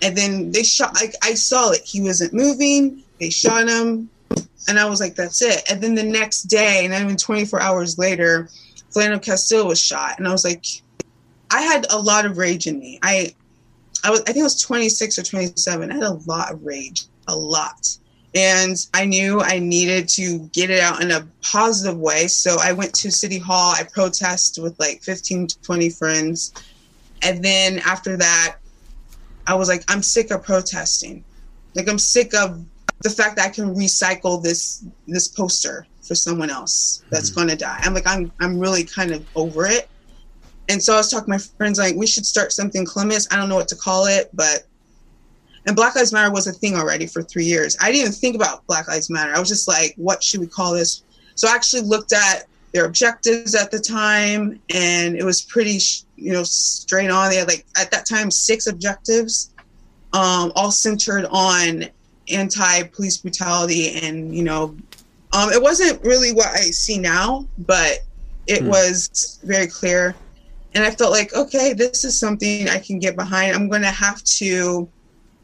[0.04, 1.82] and then they shot like I saw it.
[1.84, 3.04] He wasn't moving.
[3.20, 4.10] They shot him.
[4.68, 5.64] And I was like, that's it.
[5.70, 8.50] And then the next day, not even 24 hours later,
[8.94, 10.18] Philando Castillo was shot.
[10.18, 10.66] And I was like,
[11.52, 13.00] I had a lot of rage in me.
[13.02, 13.34] I
[14.04, 15.92] I was I think I was 26 or 27.
[15.92, 17.06] I had a lot of rage.
[17.28, 17.98] A lot.
[18.36, 22.28] And I knew I needed to get it out in a positive way.
[22.28, 23.74] So I went to City Hall.
[23.76, 26.54] I protested with like 15 to 20 friends.
[27.22, 28.58] And then after that,
[29.48, 31.24] I was like, I'm sick of protesting.
[31.76, 32.64] Like I'm sick of
[33.02, 37.42] the fact that I can recycle this this poster for someone else that's mm-hmm.
[37.42, 37.80] gonna die.
[37.84, 39.90] I'm like, I'm I'm really kind of over it.
[40.70, 43.28] And so I was talking to my friends like we should start something Columbus.
[43.32, 44.66] I don't know what to call it, but
[45.66, 47.78] and Black Lives Matter was a thing already for three years.
[47.82, 49.34] I didn't even think about Black Lives Matter.
[49.34, 51.04] I was just like, what should we call this?
[51.36, 55.80] So I actually looked at their objectives at the time, and it was pretty,
[56.24, 57.30] you know, straight on.
[57.30, 59.54] They had like at that time six objectives,
[60.14, 61.86] um, all centered on
[62.30, 64.76] anti-police brutality, and you know,
[65.34, 68.00] um, it wasn't really what I see now, but
[68.48, 68.70] it hmm.
[68.70, 70.16] was very clear.
[70.76, 73.54] And I felt like, okay, this is something I can get behind.
[73.54, 74.90] I'm going to have to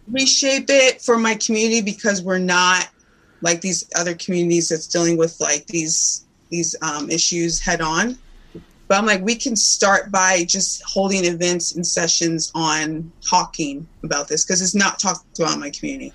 [0.07, 2.89] reshape it for my community because we're not
[3.41, 8.17] like these other communities that's dealing with like these these um, issues head on.
[8.89, 14.27] But I'm like, we can start by just holding events and sessions on talking about
[14.27, 16.11] this because it's not talked about in my community.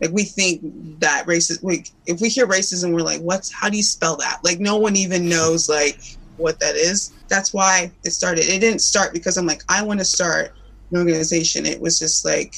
[0.00, 0.60] Like we think
[1.00, 1.64] that racism.
[1.64, 3.52] Like if we hear racism, we're like, what's?
[3.52, 4.38] How do you spell that?
[4.44, 6.00] Like no one even knows like
[6.36, 7.12] what that is.
[7.26, 8.44] That's why it started.
[8.44, 10.54] It didn't start because I'm like, I want to start
[10.92, 11.66] an organization.
[11.66, 12.54] It was just like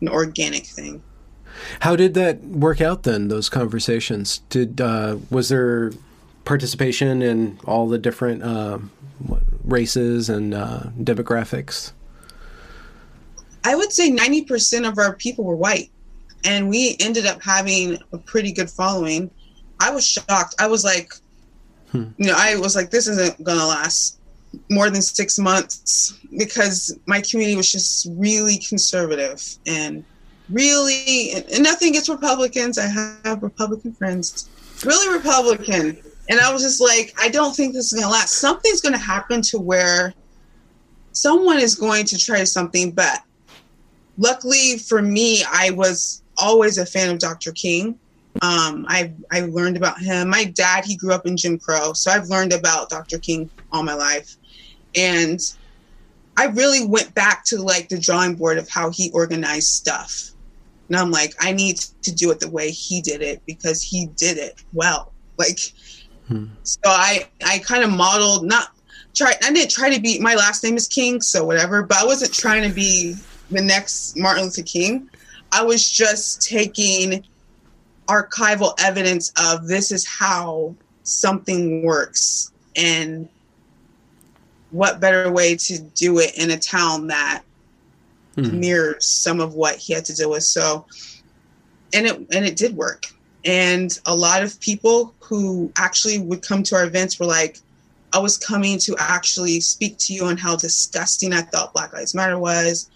[0.00, 1.02] an organic thing.
[1.80, 3.28] How did that work out then?
[3.28, 5.92] Those conversations did uh, was there
[6.48, 8.78] participation in all the different uh,
[9.64, 11.92] races and uh, demographics?
[13.64, 15.90] I would say 90% of our people were white,
[16.44, 19.30] and we ended up having a pretty good following.
[19.78, 20.54] I was shocked.
[20.58, 21.12] I was like,
[21.92, 22.04] hmm.
[22.16, 24.18] you know, I was like, this isn't going to last
[24.70, 30.02] more than six months because my community was just really conservative and
[30.48, 32.78] really, and nothing against Republicans.
[32.78, 34.48] I have Republican friends,
[34.86, 38.36] really Republican and I was just like, I don't think this is gonna last.
[38.36, 40.14] Something's gonna happen to where
[41.12, 43.22] someone is going to try something, but
[44.18, 47.52] luckily for me, I was always a fan of Dr.
[47.52, 47.98] King.
[48.42, 50.28] Um, I I learned about him.
[50.28, 53.18] My dad, he grew up in Jim Crow, so I've learned about Dr.
[53.18, 54.36] King all my life,
[54.94, 55.40] and
[56.36, 60.30] I really went back to like the drawing board of how he organized stuff.
[60.86, 64.06] And I'm like, I need to do it the way he did it because he
[64.16, 65.12] did it well.
[65.36, 65.58] Like,
[66.28, 66.46] hmm.
[66.62, 68.68] so I I kind of modeled not
[69.14, 69.34] try.
[69.42, 70.18] I didn't try to be.
[70.20, 71.82] My last name is King, so whatever.
[71.82, 73.14] But I wasn't trying to be
[73.50, 75.10] the next Martin Luther King.
[75.52, 77.24] I was just taking
[78.06, 83.28] archival evidence of this is how something works and
[84.70, 87.42] what better way to do it in a town that
[88.34, 88.60] hmm.
[88.60, 90.86] mirrors some of what he had to deal with so
[91.94, 93.06] and it and it did work
[93.44, 97.58] and a lot of people who actually would come to our events were like
[98.12, 102.14] i was coming to actually speak to you on how disgusting i thought black lives
[102.14, 102.90] matter was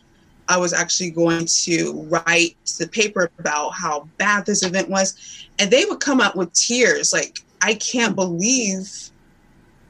[0.49, 5.47] I was actually going to write the paper about how bad this event was.
[5.59, 9.11] And they would come up with tears like, I can't believe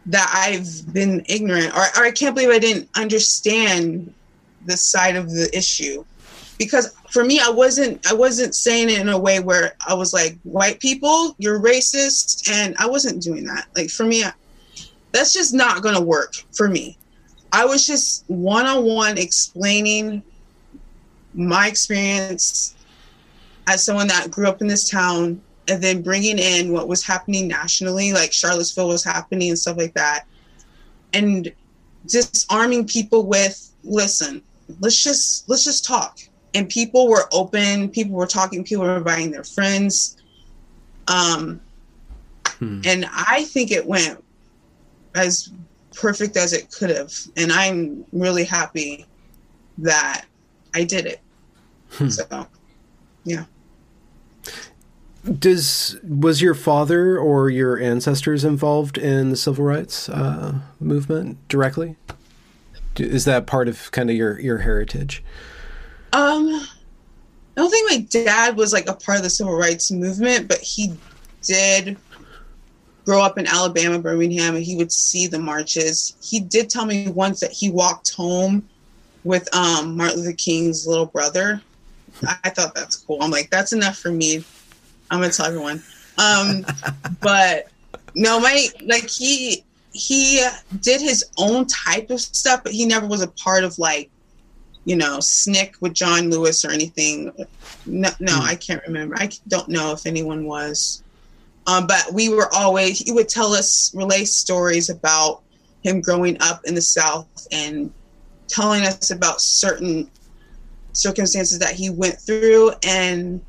[0.06, 4.12] that I've been ignorant, or, or I can't believe I didn't understand
[4.66, 6.04] the side of the issue.
[6.64, 10.12] Because for me, I wasn't I wasn't saying it in a way where I was
[10.12, 13.66] like, white people, you're racist, and I wasn't doing that.
[13.76, 14.24] Like for me,
[15.12, 16.96] that's just not gonna work for me.
[17.52, 20.22] I was just one on one explaining
[21.34, 22.74] my experience
[23.66, 27.48] as someone that grew up in this town and then bringing in what was happening
[27.48, 30.26] nationally like charlottesville was happening and stuff like that
[31.12, 31.52] and
[32.06, 34.42] disarming people with listen
[34.80, 36.18] let's just let's just talk
[36.54, 40.16] and people were open people were talking people were inviting their friends
[41.08, 41.60] um
[42.58, 42.80] hmm.
[42.84, 44.22] and i think it went
[45.14, 45.50] as
[45.94, 49.06] perfect as it could have and i'm really happy
[49.78, 50.24] that
[50.74, 51.20] I did it.
[51.90, 52.08] Hmm.
[52.08, 52.46] So,
[53.24, 53.44] yeah.
[55.38, 61.96] Does was your father or your ancestors involved in the civil rights uh, movement directly?
[62.96, 65.22] Is that part of kind of your your heritage?
[66.12, 66.66] Um,
[67.56, 70.58] I don't think my dad was like a part of the civil rights movement, but
[70.58, 70.94] he
[71.42, 71.96] did
[73.04, 76.16] grow up in Alabama, Birmingham, and he would see the marches.
[76.22, 78.68] He did tell me once that he walked home
[79.24, 81.60] with um, Martin Luther King's little brother.
[82.44, 83.18] I thought that's cool.
[83.20, 84.44] I'm like, that's enough for me.
[85.10, 85.82] I'm gonna tell everyone.
[86.18, 86.64] Um,
[87.20, 87.68] but
[88.14, 90.46] no, my like he he
[90.80, 94.10] did his own type of stuff, but he never was a part of like,
[94.84, 97.32] you know, SNCC with John Lewis or anything.
[97.86, 98.42] No, no, hmm.
[98.42, 99.14] I can't remember.
[99.16, 101.02] I don't know if anyone was.
[101.66, 105.42] Um, but we were always he would tell us relay stories about
[105.82, 107.92] him growing up in the South and
[108.48, 110.10] telling us about certain
[110.92, 113.40] circumstances that he went through and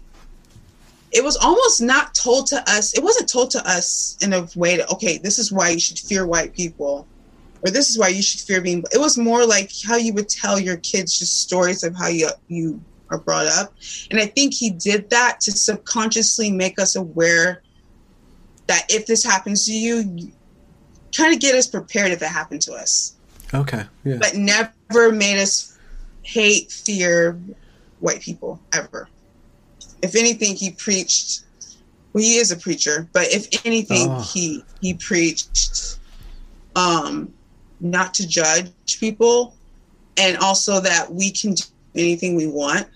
[1.12, 4.78] it was almost not told to us it wasn't told to us in a way
[4.78, 7.06] that okay this is why you should fear white people
[7.64, 10.30] or this is why you should fear being it was more like how you would
[10.30, 13.74] tell your kids just stories of how you you are brought up
[14.12, 17.62] and i think he did that to subconsciously make us aware
[18.66, 20.32] that if this happens to you,
[21.14, 23.18] kind of get us prepared if it happened to us
[23.54, 23.84] Okay.
[24.04, 24.18] Yeah.
[24.20, 25.78] But never made us
[26.24, 27.40] hate, fear
[28.00, 29.08] white people ever.
[30.02, 31.44] If anything, he preached.
[32.12, 34.22] Well, he is a preacher, but if anything, oh.
[34.22, 35.98] he he preached
[36.76, 37.34] um,
[37.84, 39.56] not to judge people,
[40.18, 41.64] and also that we can do
[41.96, 42.88] anything we want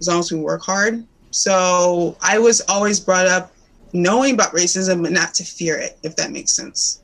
[0.00, 1.06] as long as we work hard.
[1.30, 3.52] So I was always brought up
[3.92, 7.02] knowing about racism, but not to fear it, if that makes sense.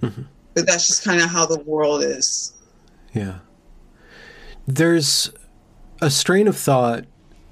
[0.00, 0.22] Mm-hmm
[0.54, 2.52] but that's just kind of how the world is.
[3.12, 3.38] Yeah.
[4.66, 5.30] There's
[6.00, 7.04] a strain of thought,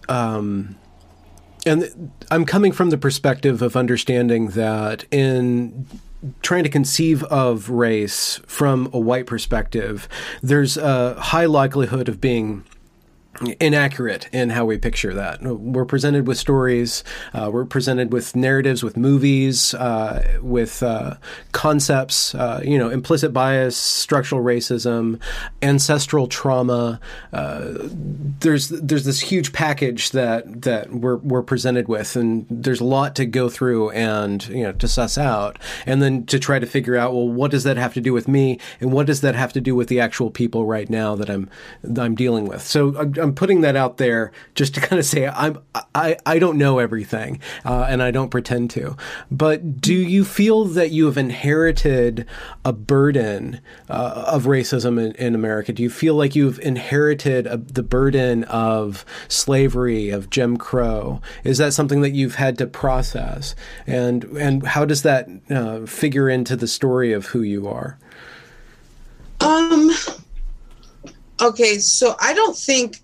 [0.09, 0.76] um,
[1.66, 5.86] and I'm coming from the perspective of understanding that in
[6.43, 10.09] trying to conceive of race from a white perspective,
[10.43, 12.64] there's a high likelihood of being
[13.61, 15.43] inaccurate in how we picture that.
[15.43, 21.16] We're presented with stories, uh, we're presented with narratives, with movies, uh, with uh,
[21.53, 25.20] concepts, uh, you know, implicit bias, structural racism,
[25.62, 27.01] ancestral trauma.
[27.32, 27.72] Uh,
[28.40, 33.14] there's there's this huge package that that we're we're presented with, and there's a lot
[33.16, 36.97] to go through and you know to suss out, and then to try to figure
[36.97, 39.53] out well, what does that have to do with me, and what does that have
[39.53, 41.49] to do with the actual people right now that I'm
[41.82, 42.62] that I'm dealing with.
[42.62, 45.59] So I'm putting that out there just to kind of say I'm
[45.95, 48.97] I I don't know everything, uh, and I don't pretend to.
[49.30, 52.26] But do you feel that you have inherited
[52.64, 55.72] a burden uh, of racism in, in, America?
[55.72, 61.20] Do you feel like you've inherited a, the burden of slavery, of Jim Crow?
[61.45, 63.55] Is that something that you've had to process?
[63.87, 67.99] And and how does that uh, figure into the story of who you are?
[69.41, 69.91] Um.
[71.41, 73.01] Okay, so I don't think.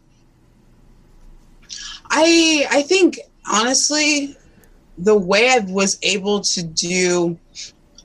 [2.10, 3.18] I I think
[3.50, 4.36] honestly,
[4.98, 7.38] the way I was able to do,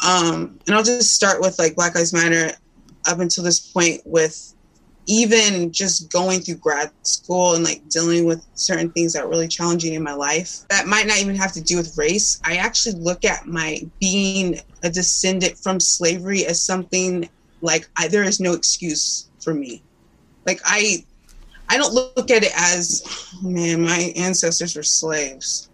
[0.06, 2.52] um, and I'll just start with like Black Lives Matter
[3.08, 4.54] up until this point with
[5.06, 9.48] even just going through grad school and like dealing with certain things that are really
[9.48, 12.40] challenging in my life that might not even have to do with race.
[12.46, 17.30] I actually look at my being a descendant from slavery as something
[17.62, 19.84] like I, there is no excuse for me.
[20.46, 21.04] Like i
[21.74, 23.04] i don't look at it as
[23.44, 25.70] oh, man my ancestors were slaves.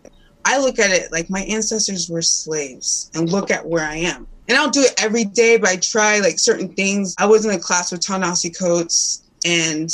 [0.46, 4.26] I look at it like my ancestors were slaves and look at where i am.
[4.48, 7.16] And i don't do it every day but i try like certain things.
[7.18, 9.90] I was in a class with ta-nehisi coates and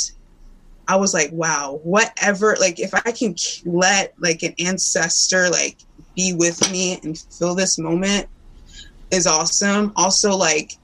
[0.88, 3.36] i was like wow whatever like if i can
[3.66, 5.78] let like an ancestor like
[6.16, 8.28] be with me and feel this moment
[9.12, 9.92] is awesome.
[9.96, 10.78] Also like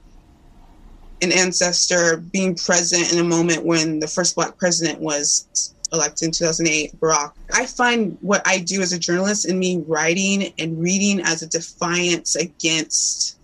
[1.22, 6.32] an ancestor being present in a moment when the first black president was elected in
[6.32, 7.32] 2008, Barack.
[7.52, 11.46] I find what I do as a journalist in me writing and reading as a
[11.46, 13.38] defiance against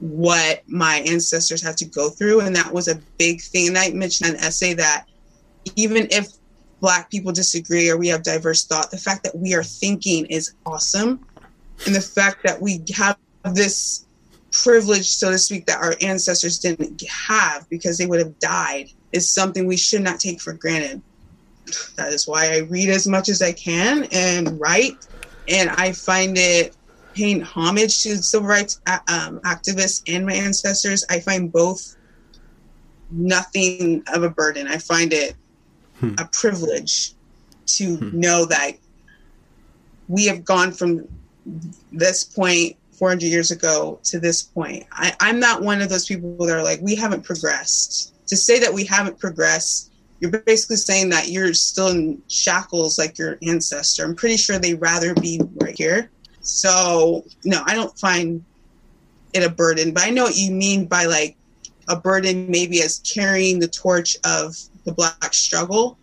[0.00, 2.40] what my ancestors had to go through.
[2.40, 3.68] And that was a big thing.
[3.68, 5.06] And I mentioned an essay that
[5.76, 6.28] even if
[6.80, 10.54] Black people disagree or we have diverse thought, the fact that we are thinking is
[10.66, 11.24] awesome.
[11.86, 13.16] And the fact that we have
[13.54, 14.06] this
[14.52, 19.28] privilege, so to speak, that our ancestors didn't have because they would have died is
[19.30, 21.02] something we should not take for granted.
[21.96, 25.06] That is why I read as much as I can and write.
[25.48, 26.76] And I find it
[27.14, 31.04] paying homage to civil rights uh, um, activists and my ancestors.
[31.10, 31.96] I find both
[33.10, 34.66] nothing of a burden.
[34.66, 35.34] I find it
[35.98, 36.14] hmm.
[36.18, 37.12] a privilege
[37.66, 38.20] to hmm.
[38.20, 38.72] know that
[40.08, 41.06] we have gone from
[41.90, 44.86] this point 400 years ago to this point.
[44.92, 48.14] I, I'm not one of those people that are like, we haven't progressed.
[48.28, 49.90] To say that we haven't progressed,
[50.20, 54.04] you're basically saying that you're still in shackles like your ancestor.
[54.04, 56.12] I'm pretty sure they'd rather be right here.
[56.42, 58.44] So, no, I don't find
[59.32, 61.36] it a burden, but I know what you mean by like
[61.88, 65.98] a burden, maybe as carrying the torch of the Black struggle.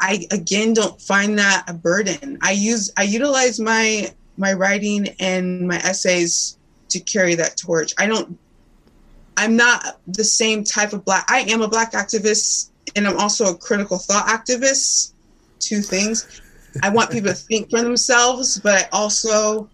[0.00, 2.38] I again don't find that a burden.
[2.42, 7.92] I use I utilize my my writing and my essays to carry that torch.
[7.98, 8.38] I don't
[9.36, 13.52] I'm not the same type of black I am a black activist and I'm also
[13.52, 15.12] a critical thought activist.
[15.60, 16.40] Two things.
[16.82, 19.68] I want people to think for themselves, but I also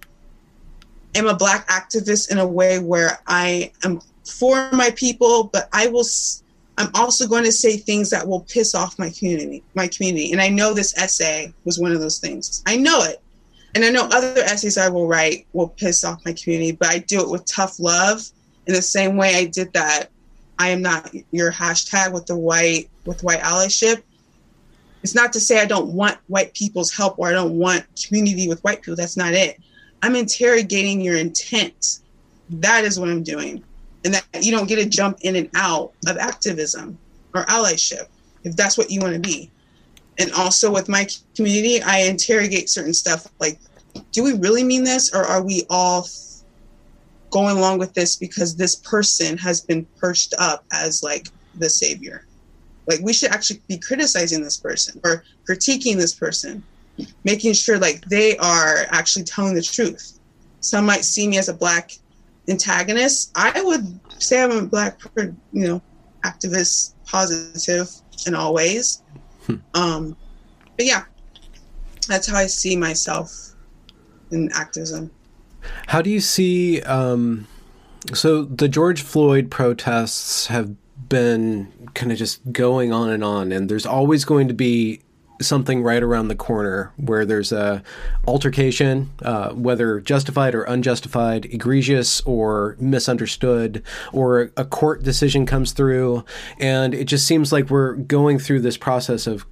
[1.15, 5.87] am a black activist in a way where I am for my people, but I
[5.87, 6.05] will
[6.79, 10.33] I'm also going to say things that will piss off my community, my community.
[10.33, 12.63] And I know this essay was one of those things.
[12.67, 13.23] I know it
[13.77, 16.99] and I know other essays I will write will piss off my community, but I
[17.01, 18.23] do it with tough love
[18.67, 20.07] in the same way I did that.
[20.59, 24.03] I am not your hashtag with the white with white allyship.
[25.03, 28.49] It's not to say I don't want white people's help or I don't want community
[28.49, 28.97] with white people.
[28.97, 29.59] That's not it.
[30.03, 31.99] I'm interrogating your intent.
[32.49, 33.63] That is what I'm doing.
[34.07, 36.97] And that you don't get to jump in and out of activism
[37.35, 38.09] or allyship
[38.43, 39.51] if that's what you want to be
[40.19, 43.59] and also with my community, I interrogate certain stuff like,
[44.13, 46.07] do we really mean this, or are we all
[47.31, 52.27] going along with this because this person has been perched up as like the savior?
[52.87, 56.63] Like we should actually be criticizing this person or critiquing this person,
[57.25, 60.19] making sure like they are actually telling the truth.
[60.61, 61.93] Some might see me as a black
[62.49, 63.33] antagonist.
[63.35, 65.83] I would say I'm a black, you know,
[66.25, 67.91] activist, positive
[68.27, 69.03] in all ways
[69.47, 69.57] Hmm.
[69.75, 70.17] Um,
[70.77, 71.05] but yeah,
[72.09, 73.55] that's how I see myself
[74.31, 75.11] in activism.
[75.87, 76.83] How do you see?
[76.83, 77.47] Um,
[78.15, 80.75] so the George Floyd protests have
[81.09, 85.01] been kind of just going on and on, and there's always going to be
[85.41, 87.83] something right around the corner where there's a
[88.27, 93.83] altercation, uh, whether justified or unjustified, egregious or misunderstood,
[94.13, 96.25] or a court decision comes through,
[96.59, 99.47] and it just seems like we're going through this process of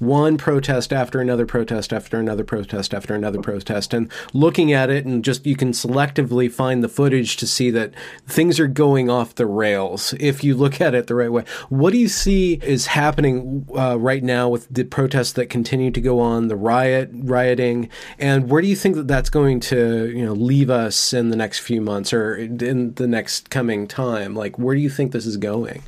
[0.00, 5.04] one protest after another protest after another protest after another protest, and looking at it,
[5.04, 7.92] and just you can selectively find the footage to see that
[8.26, 11.44] things are going off the rails if you look at it the right way.
[11.68, 16.00] What do you see is happening uh, right now with the protests that continue to
[16.00, 20.24] go on, the riot, rioting, and where do you think that that's going to, you
[20.24, 24.34] know, leave us in the next few months or in the next coming time?
[24.34, 25.82] Like, where do you think this is going?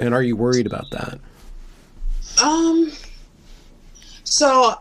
[0.00, 1.20] And are you worried about that?
[2.42, 2.92] Um.
[4.24, 4.74] So,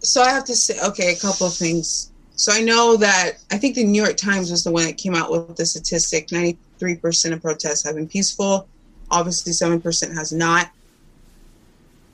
[0.00, 2.12] so I have to say, okay, a couple of things.
[2.36, 5.14] So I know that I think the New York Times was the one that came
[5.14, 8.68] out with the statistic: ninety-three percent of protests have been peaceful.
[9.10, 10.70] Obviously, seven percent has not.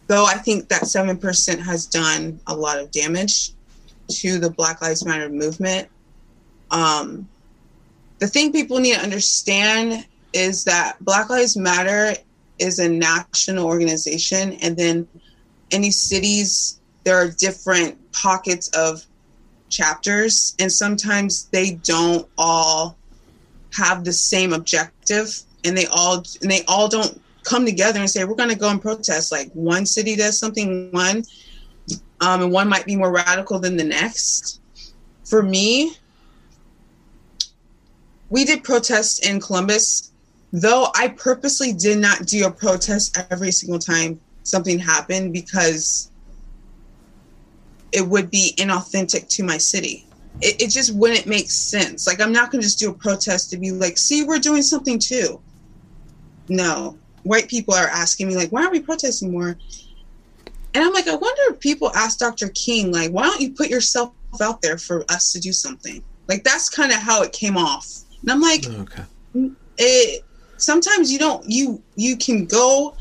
[0.07, 3.53] Though I think that seven percent has done a lot of damage
[4.09, 5.89] to the Black Lives Matter movement.
[6.71, 7.29] Um,
[8.19, 12.15] the thing people need to understand is that Black Lives Matter
[12.59, 15.09] is a national organization, and then
[15.71, 19.05] any cities there are different pockets of
[19.69, 22.97] chapters, and sometimes they don't all
[23.75, 28.25] have the same objective, and they all and they all don't come together and say
[28.25, 29.31] we're going to go and protest.
[29.31, 31.25] Like one city does something one,
[32.21, 34.61] um, and one might be more radical than the next.
[35.25, 35.95] For me,
[38.31, 40.13] we did protest in Columbus
[40.55, 46.13] though I purposely did not do a protest every single time something happened because
[47.91, 50.07] it would be inauthentic to my city.
[50.41, 52.07] It, it just wouldn't make sense.
[52.07, 54.63] Like, I'm not going to just do a protest to be like, see, we're doing
[54.63, 55.41] something too.
[56.49, 56.97] No.
[57.25, 59.59] White people are asking me, like, why aren't we protesting more?
[60.75, 62.49] And I'm like, I wonder if people ask Dr.
[62.51, 66.01] King, like, why don't you put yourself out there for us to do something?
[66.29, 67.89] Like, that's kind of how it came off.
[68.23, 69.03] And I'm like, okay.
[69.35, 70.25] Mm, it,
[70.57, 72.95] sometimes you don't you you can go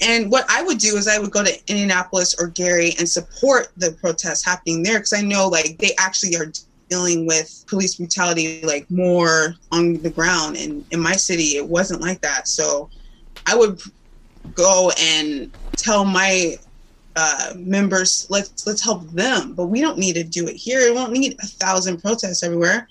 [0.00, 3.68] and what I would do is I would go to Indianapolis or Gary and support
[3.76, 6.52] the protests happening there because I know like they actually are
[6.90, 10.56] dealing with police brutality like more on the ground.
[10.56, 12.48] And in my city, it wasn't like that.
[12.48, 12.90] So
[13.46, 13.80] I would
[14.52, 16.56] go and tell my
[17.16, 20.80] uh, members let's let's help them, but we don't need to do it here.
[20.88, 22.88] We don't need a thousand protests everywhere.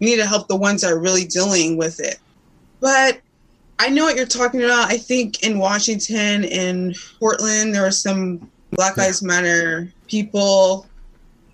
[0.00, 2.18] We need to help the ones that are really dealing with it.
[2.80, 3.20] But
[3.80, 4.92] I know what you're talking about.
[4.92, 10.86] I think in Washington, in Portland, there were some Black Lives Matter people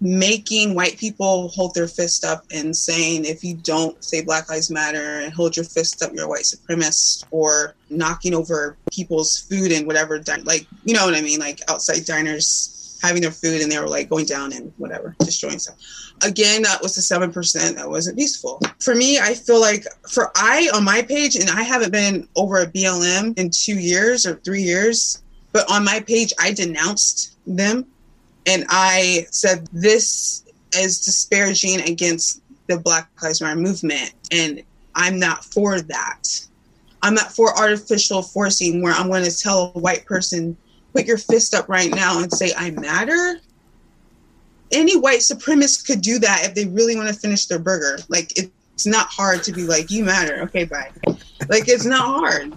[0.01, 4.73] making white people hold their fist up and saying, if you don't say Black Lives
[4.73, 9.71] Matter and hold your fist up, you're a white supremacist, or knocking over people's food
[9.71, 11.39] and whatever, like, you know what I mean?
[11.39, 12.76] Like outside diners
[13.07, 15.77] having their food and they were like going down and whatever, destroying stuff.
[16.23, 18.61] Again that was the 7% that wasn't peaceful.
[18.81, 22.59] For me i feel like for i on my page and i haven't been over
[22.59, 27.87] a blm in two years or three years but on my page i denounced them.
[28.47, 30.45] And i said this
[30.75, 34.63] is disparaging against the black lives matter movement and
[34.95, 36.23] i'm not for that.
[37.03, 40.57] I'm not for artificial forcing where i'm going to tell a white person
[40.97, 43.41] put your fist up right now and say i matter
[44.73, 48.03] any white supremacist could do that if they really want to finish their burger.
[48.09, 50.43] Like it's not hard to be like, you matter.
[50.43, 50.91] Okay, bye.
[51.49, 52.53] Like it's not hard.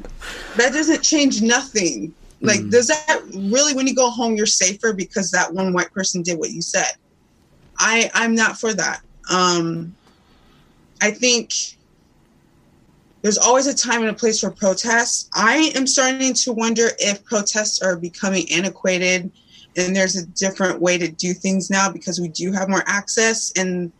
[0.58, 2.14] That doesn't change nothing.
[2.42, 2.72] Like, mm.
[2.72, 6.40] does that really when you go home you're safer because that one white person did
[6.40, 6.92] what you said?
[7.78, 9.02] I I'm not for that.
[9.30, 9.96] Um
[11.02, 11.54] I think
[13.22, 15.30] there's always a time and a place for protests.
[15.34, 19.32] I am starting to wonder if protests are becoming antiquated
[19.76, 23.52] and there's a different way to do things now because we do have more access.
[23.56, 23.92] And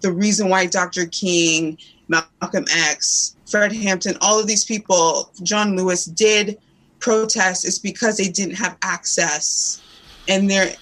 [0.00, 1.78] the reason why dr king
[2.08, 6.58] malcolm x fred hampton all of these people john lewis did
[7.02, 9.82] protest is because they didn't have access.
[10.28, 10.72] And their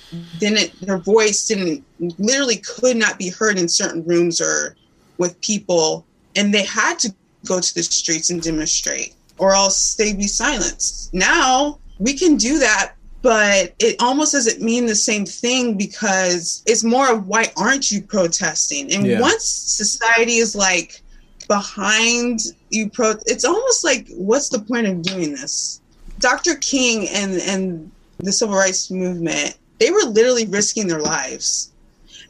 [0.41, 1.85] it, their voice didn't
[2.19, 4.77] literally could not be heard in certain rooms or
[5.19, 6.07] with people.
[6.37, 7.15] And they had to
[7.47, 12.59] go to the streets and demonstrate or else they'd be silenced now we can do
[12.59, 17.91] that but it almost doesn't mean the same thing because it's more of why aren't
[17.91, 18.93] you protesting?
[18.93, 19.21] And yeah.
[19.21, 21.03] once society is like
[21.49, 25.81] behind you pro it's almost like what's the point of doing this?
[26.19, 26.55] Dr.
[26.57, 31.73] King and and the civil rights movement, they were literally risking their lives.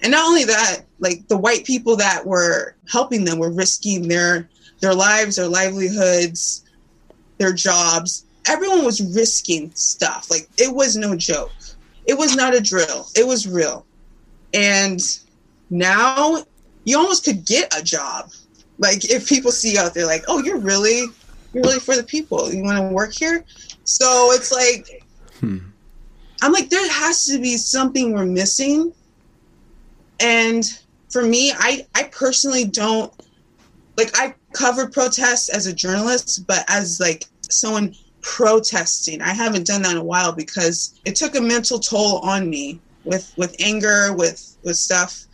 [0.02, 4.48] And not only that, like the white people that were helping them were risking their
[4.80, 6.64] their lives, their livelihoods,
[7.38, 10.30] their jobs everyone was risking stuff.
[10.30, 11.52] Like it was no joke.
[12.06, 13.06] It was not a drill.
[13.14, 13.86] It was real.
[14.52, 15.00] And
[15.70, 16.42] now
[16.84, 18.30] you almost could get a job.
[18.78, 21.04] Like if people see you out there like, "Oh, you're really
[21.52, 22.52] you're really for the people.
[22.52, 23.44] You want to work here?"
[23.84, 25.04] So it's like
[25.38, 25.58] Hmm.
[26.42, 28.92] I'm like, there has to be something we're missing.
[30.20, 30.64] And
[31.10, 33.12] for me, I, I personally don't
[34.00, 39.82] like I covered protests as a journalist, but as like someone protesting, I haven't done
[39.82, 44.14] that in a while because it took a mental toll on me with with anger,
[44.14, 45.24] with with stuff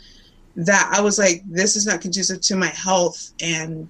[0.57, 3.33] that I was like, this is not conducive to my health.
[3.41, 3.89] And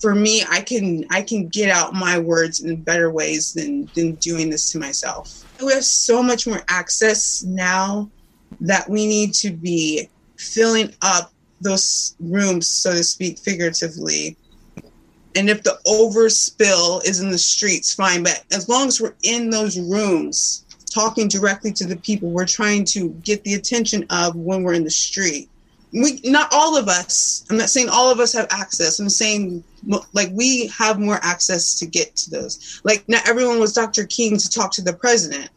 [0.00, 4.14] for me, I can I can get out my words in better ways than than
[4.14, 5.44] doing this to myself.
[5.62, 8.10] We have so much more access now
[8.60, 14.36] that we need to be filling up those rooms, so to speak, figuratively.
[15.36, 18.22] And if the overspill is in the streets, fine.
[18.22, 22.84] But as long as we're in those rooms, talking directly to the people we're trying
[22.84, 25.50] to get the attention of when we're in the street.
[25.92, 27.44] We not all of us.
[27.50, 29.00] I'm not saying all of us have access.
[29.00, 29.62] I'm saying
[30.12, 32.80] like we have more access to get to those.
[32.84, 34.04] Like not everyone was Dr.
[34.04, 35.50] King to talk to the president,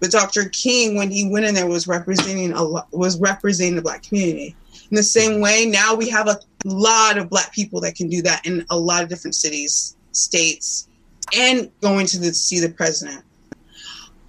[0.00, 0.48] but Dr.
[0.50, 4.56] King when he went in there was representing a lot, was representing the black community.
[4.90, 8.22] In the same way, now we have a lot of black people that can do
[8.22, 10.88] that in a lot of different cities, states,
[11.36, 13.22] and going to the, see the president.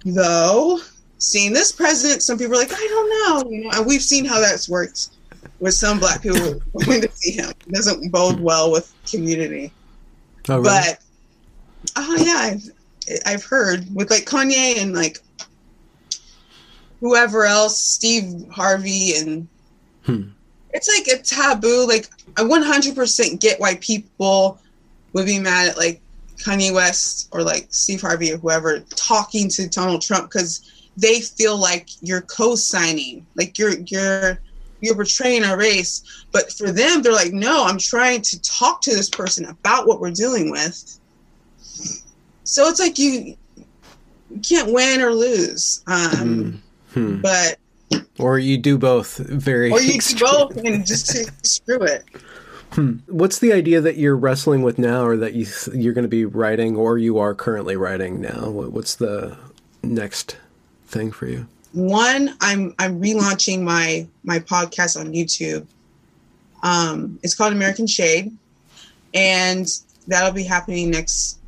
[0.04, 0.80] Though
[1.18, 4.24] seeing this president, some people are like, I don't know, you know, and we've seen
[4.24, 5.10] how that's worked
[5.60, 7.50] with some black people going to see him.
[7.50, 9.72] It doesn't bode well with community.
[10.48, 10.64] Oh, really?
[10.64, 10.98] But
[11.96, 12.70] oh yeah, I've
[13.26, 15.18] I've heard with like Kanye and like
[17.00, 19.48] whoever else, Steve Harvey and
[20.04, 20.30] Hmm.
[20.72, 21.86] It's like a taboo.
[21.86, 24.58] Like I 100% get why people
[25.12, 26.00] would be mad at like
[26.36, 31.56] Kanye West or like Steve Harvey or whoever talking to Donald Trump because they feel
[31.56, 34.40] like you're co-signing, like you're you're
[34.80, 36.24] you're betraying a race.
[36.32, 40.00] But for them, they're like, no, I'm trying to talk to this person about what
[40.00, 40.98] we're dealing with.
[42.44, 43.36] So it's like you,
[44.30, 45.84] you can't win or lose.
[45.86, 46.62] Um,
[46.94, 47.20] Hmm.
[47.20, 47.58] But
[48.22, 52.04] Or you do both very or you do both and just screw it.
[53.06, 56.08] What's the idea that you're wrestling with now or that you th- you're going to
[56.08, 58.48] be writing or you are currently writing now?
[58.48, 59.36] What's the
[59.82, 60.36] next
[60.86, 61.46] thing for you?
[61.72, 65.66] one i'm i'm relaunching my my podcast on youtube
[66.62, 68.36] um it's called american shade
[69.14, 69.68] and
[70.08, 71.38] that'll be happening next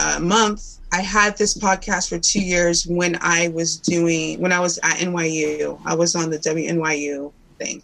[0.00, 4.60] uh, month i had this podcast for two years when i was doing when i
[4.60, 7.82] was at nyu i was on the wnyu thing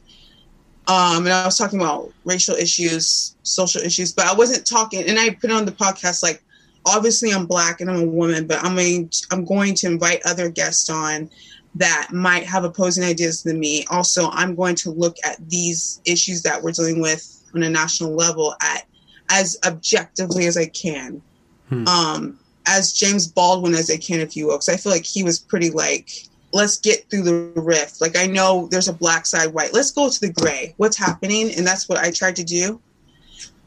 [0.89, 5.19] um and i was talking about racial issues social issues but i wasn't talking and
[5.19, 6.43] i put on the podcast like
[6.87, 10.49] obviously I'm black and I'm a woman, but I'm going I'm going to invite other
[10.49, 11.29] guests on
[11.75, 13.85] that might have opposing ideas than me.
[13.91, 18.15] Also, I'm going to look at these issues that we're dealing with on a national
[18.15, 18.87] level at
[19.31, 21.21] as objectively as I can.
[21.69, 21.87] Hmm.
[21.89, 25.23] Um, as James Baldwin as I can, if you will, because I feel like he
[25.23, 26.11] was pretty like,
[26.53, 28.01] let's get through the rift.
[28.01, 29.73] Like I know there's a black side, white.
[29.73, 30.75] Let's go to the gray.
[30.77, 31.53] What's happening?
[31.57, 32.81] And that's what I tried to do.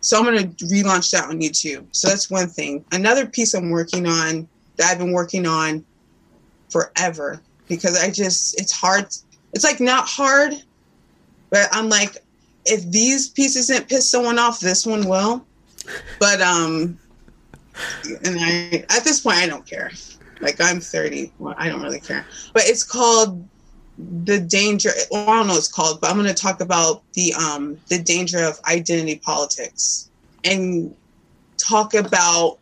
[0.01, 1.85] So I'm to relaunch that on YouTube.
[1.91, 2.85] So that's one thing.
[2.91, 4.47] Another piece I'm working on
[4.77, 5.83] that I've been working on
[6.69, 9.05] forever because I just it's hard.
[9.53, 10.53] It's like not hard,
[11.49, 12.17] but I'm like,
[12.65, 15.45] if these pieces didn't piss someone off, this one will.
[16.19, 16.99] But um,
[18.23, 19.91] and I at this point I don't care.
[20.41, 22.25] Like I'm 30, well, I don't really care.
[22.53, 23.45] But it's called
[24.23, 24.91] the danger.
[25.11, 27.77] Well, I don't know what it's called, but I'm going to talk about the um
[27.89, 30.09] the danger of identity politics
[30.45, 30.95] and
[31.57, 32.59] talk about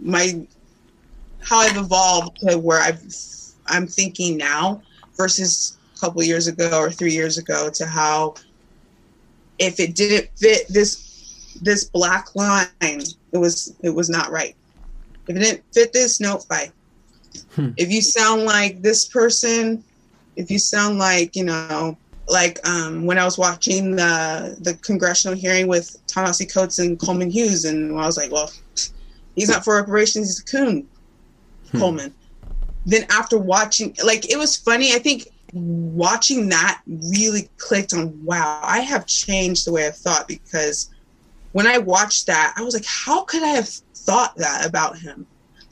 [0.00, 0.46] my
[1.40, 3.02] how I've evolved to where I've
[3.66, 4.82] I'm thinking now
[5.16, 8.34] versus a couple years ago or three years ago to how
[9.58, 11.05] if it didn't fit this
[11.62, 14.56] this black line, it was it was not right.
[15.28, 16.70] If it didn't fit this, no, bye.
[17.54, 17.70] Hmm.
[17.76, 19.82] If you sound like this person,
[20.36, 21.96] if you sound like you know,
[22.28, 27.30] like um, when I was watching the the congressional hearing with Ta-Nehisi Coates and Coleman
[27.30, 28.50] Hughes, and I was like, well,
[29.34, 30.88] he's not for reparations, he's a coon,
[31.72, 31.78] Hmm.
[31.78, 32.14] Coleman.
[32.84, 34.92] Then after watching, like it was funny.
[34.94, 40.28] I think watching that really clicked on wow, I have changed the way I've thought
[40.28, 40.90] because
[41.56, 45.26] when I watched that, I was like, how could I have thought that about him?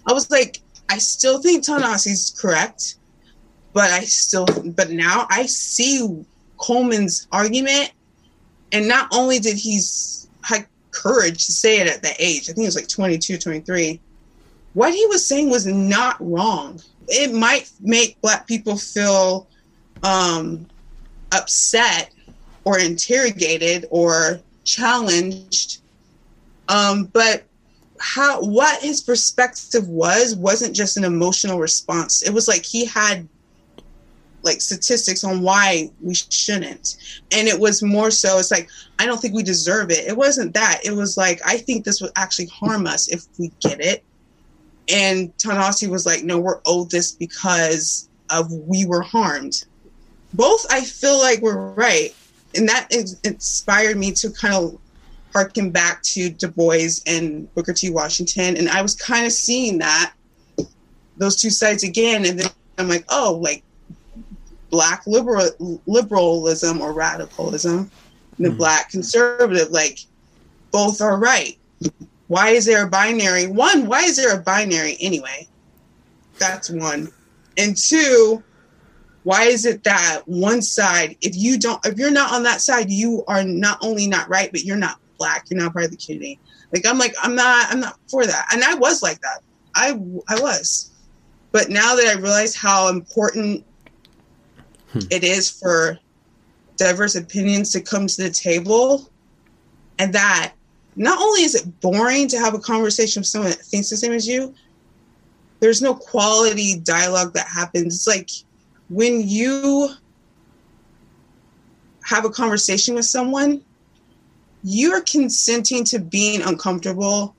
[0.08, 2.96] I was like, I still think Ta-Nehisi's correct,
[3.74, 6.24] but I still, but now I see
[6.56, 7.92] Coleman's argument,
[8.72, 9.78] and not only did he
[10.44, 14.00] have courage to say it at that age, I think it was like 22, 23.
[14.72, 16.80] What he was saying was not wrong.
[17.08, 19.48] It might make black people feel
[20.02, 20.66] um,
[21.32, 22.10] upset
[22.64, 25.80] or interrogated or challenged,
[26.68, 27.44] um, but
[28.00, 32.22] how what his perspective was wasn't just an emotional response.
[32.22, 33.28] It was like he had
[34.42, 36.96] like statistics on why we shouldn't.
[37.32, 40.06] And it was more so it's like I don't think we deserve it.
[40.06, 40.80] It wasn't that.
[40.84, 44.04] It was like I think this would actually harm us if we get it.
[44.90, 49.64] And Ta-Nehisi was like, no, we're owed this because of we were harmed.
[50.34, 52.14] Both I feel like were right.
[52.56, 54.78] And that is, inspired me to kind of
[55.32, 57.90] harken back to Du Bois and Booker T.
[57.90, 58.56] Washington.
[58.56, 60.14] And I was kind of seeing that,
[61.16, 62.24] those two sides again.
[62.24, 63.62] And then I'm like, oh, like
[64.70, 67.90] black liberal liberalism or radicalism,
[68.38, 70.00] the mm black conservative, like
[70.72, 71.56] both are right.
[72.26, 73.46] Why is there a binary?
[73.46, 75.46] One, why is there a binary anyway?
[76.38, 77.12] That's one.
[77.56, 78.42] And two,
[79.24, 82.90] why is it that one side, if you don't, if you're not on that side,
[82.90, 85.96] you are not only not right, but you're not black, you're not part of the
[85.96, 86.38] community.
[86.72, 88.48] Like I'm like, I'm not, I'm not for that.
[88.52, 89.40] And I was like that.
[89.74, 89.98] I
[90.28, 90.90] I was.
[91.52, 93.64] But now that I realize how important
[94.92, 95.00] hmm.
[95.10, 95.98] it is for
[96.76, 99.08] diverse opinions to come to the table
[99.98, 100.52] and that
[100.96, 104.12] not only is it boring to have a conversation with someone that thinks the same
[104.12, 104.52] as you
[105.60, 108.28] there's no quality dialogue that happens it's like
[108.88, 109.90] when you
[112.04, 113.62] have a conversation with someone
[114.62, 117.34] you're consenting to being uncomfortable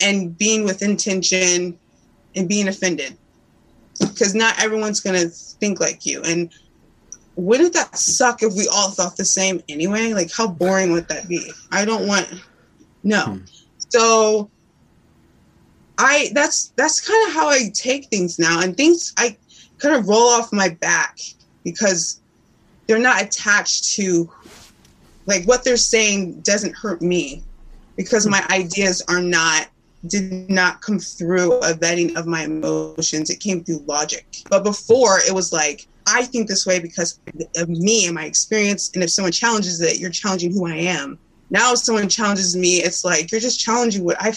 [0.00, 1.78] and being with intention
[2.34, 3.16] and being offended
[4.00, 6.52] because not everyone's going to think like you and
[7.36, 10.12] wouldn't that suck if we all thought the same anyway?
[10.12, 11.50] Like, how boring would that be?
[11.70, 12.28] I don't want,
[13.02, 13.24] no.
[13.24, 13.38] Hmm.
[13.88, 14.50] So,
[15.98, 19.36] I that's that's kind of how I take things now, and things I
[19.82, 21.18] kind of roll off my back
[21.64, 22.20] because
[22.86, 24.30] they're not attached to
[25.26, 27.42] like what they're saying doesn't hurt me
[27.96, 29.68] because my ideas are not
[30.06, 33.30] did not come through a vetting of my emotions.
[33.30, 34.26] It came through logic.
[34.50, 37.20] But before it was like I think this way because
[37.56, 38.90] of me and my experience.
[38.94, 41.18] And if someone challenges it, you're challenging who I am.
[41.50, 44.32] Now, if someone challenges me, it's like you're just challenging what i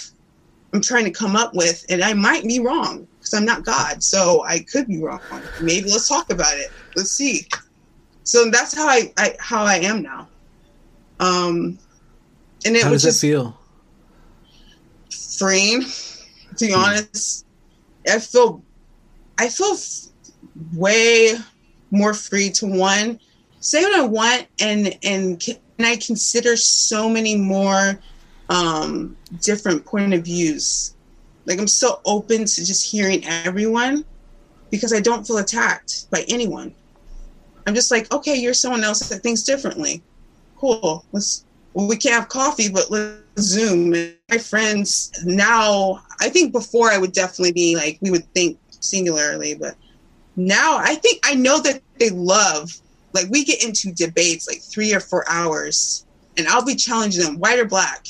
[0.74, 4.03] am trying to come up with, and I might be wrong because I'm not God.
[4.03, 5.19] So I could be wrong.
[5.61, 6.71] Maybe let's talk about it.
[6.95, 7.47] Let's see.
[8.23, 10.28] So that's how I, I how I am now.
[11.19, 11.80] Um,
[12.65, 13.59] and it how does just it feel?
[15.38, 15.84] Freeing.
[16.57, 16.80] To be hmm.
[16.80, 17.45] honest,
[18.07, 18.63] I feel
[19.38, 19.76] I feel
[20.73, 21.36] way
[21.91, 23.19] more free to one
[23.65, 25.43] say what I want and and
[25.78, 27.99] and I consider so many more
[28.49, 30.95] um, different point of views.
[31.46, 34.06] Like I'm so open to just hearing everyone
[34.72, 36.74] because I don't feel attacked by anyone.
[37.68, 40.04] I'm just like, okay, you're someone else that thinks differently.
[40.58, 41.06] Cool.
[41.12, 43.91] Let's well, we can't have coffee, but let's Zoom.
[44.30, 49.56] My friends now, I think before I would definitely be like, we would think singularly,
[49.56, 49.76] but
[50.36, 52.72] now I think I know that they love
[53.14, 56.06] like we get into debates like three or four hours
[56.38, 58.08] and I'll be challenging them, white or black,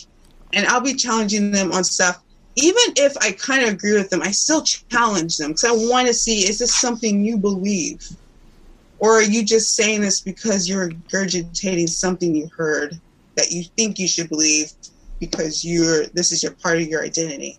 [0.53, 2.21] and I'll be challenging them on stuff.
[2.57, 6.07] Even if I kind of agree with them, I still challenge them because I want
[6.07, 8.01] to see is this something you believe?
[8.99, 12.99] Or are you just saying this because you're regurgitating something you heard
[13.35, 14.71] that you think you should believe
[15.19, 17.57] because you're this is your part of your identity?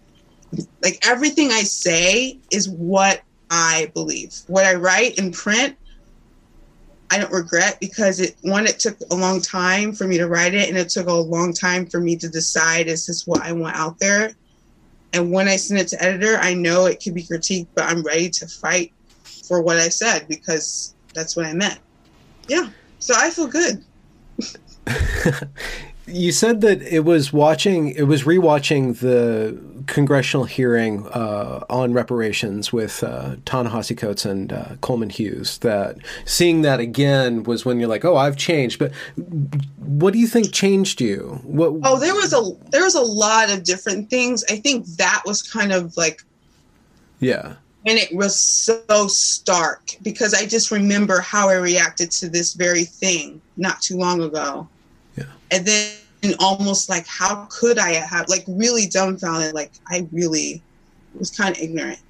[0.83, 4.35] Like everything I say is what I believe.
[4.47, 5.77] What I write in print,
[7.11, 10.55] I don't regret because it one, it took a long time for me to write
[10.55, 13.53] it, and it took a long time for me to decide is this what I
[13.53, 14.33] want out there.
[15.13, 18.03] And when I send it to editor, I know it could be critiqued, but I'm
[18.03, 18.93] ready to fight
[19.47, 21.79] for what I said because that's what I meant.
[22.49, 22.69] Yeah.
[22.99, 23.85] So I feel good.
[26.09, 32.73] You said that it was watching, it was rewatching the congressional hearing uh, on reparations
[32.73, 35.59] with uh, Ta-Nehisi Coates and uh, Coleman Hughes.
[35.59, 38.79] That seeing that again was when you're like, oh, I've changed.
[38.79, 38.93] But
[39.79, 41.41] what do you think changed you?
[41.45, 41.73] What?
[41.85, 44.45] Oh, there was a there was a lot of different things.
[44.51, 46.23] I think that was kind of like,
[47.21, 47.55] yeah.
[47.87, 52.85] And it was so stark because I just remember how I reacted to this very
[52.85, 54.69] thing not too long ago
[55.17, 55.93] Yeah, and then
[56.39, 60.63] almost like how could i have like really dumbfounded like i really
[61.19, 62.01] was kind of ignorant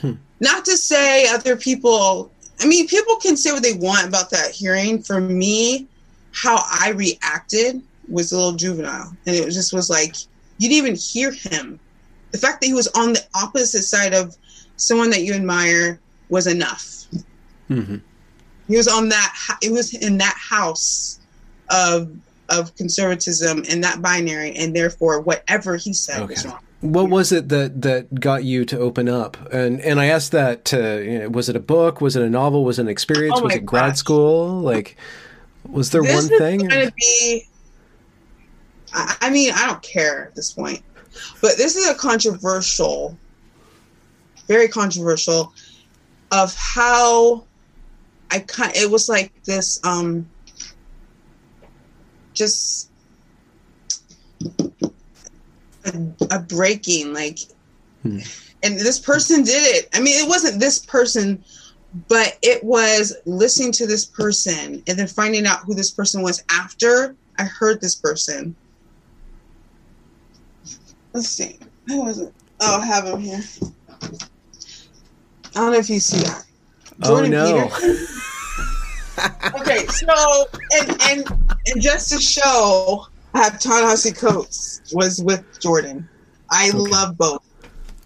[0.00, 0.12] hmm.
[0.40, 2.30] not to say other people
[2.60, 5.86] i mean people can say what they want about that hearing for me
[6.32, 10.14] how i reacted was a little juvenile and it just was like
[10.58, 11.78] you didn't even hear him
[12.32, 14.36] the fact that he was on the opposite side of
[14.76, 17.04] someone that you admire was enough
[17.70, 17.96] mm-hmm.
[18.68, 21.20] he was on that it was in that house
[21.70, 22.10] of
[22.54, 26.34] of conservatism and that binary, and therefore whatever he said okay.
[26.34, 26.60] was wrong.
[26.80, 29.36] what was it that that got you to open up?
[29.52, 32.00] And and I asked that to you know, was it a book?
[32.00, 32.64] Was it a novel?
[32.64, 33.38] Was it an experience?
[33.38, 33.98] Oh was my it grad gosh.
[33.98, 34.60] school?
[34.60, 34.96] Like,
[35.68, 36.58] was there this one is thing?
[36.58, 37.46] going to be.
[38.92, 40.82] I, I mean, I don't care at this point,
[41.40, 43.16] but this is a controversial,
[44.46, 45.52] very controversial,
[46.30, 47.44] of how
[48.30, 48.74] I kind.
[48.76, 50.28] It was like this, um,
[52.34, 52.90] just
[55.84, 55.92] a,
[56.30, 57.38] a breaking, like,
[58.02, 58.18] Hmm.
[58.62, 59.88] and this person did it.
[59.94, 61.42] I mean, it wasn't this person
[62.08, 66.42] but it was listening to this person and then finding out who this person was
[66.50, 68.54] after I heard this person.
[71.12, 71.58] Let's see.
[71.86, 72.32] Who was it?
[72.60, 73.40] Oh, I have him here.
[73.62, 76.44] I don't know if you see that.
[77.04, 77.70] oh no!
[79.60, 81.28] Okay, so and and
[81.66, 86.08] and just to show, I have Ta-Nehisi Coates was with Jordan.
[86.50, 86.78] I Okay.
[86.78, 87.42] love both.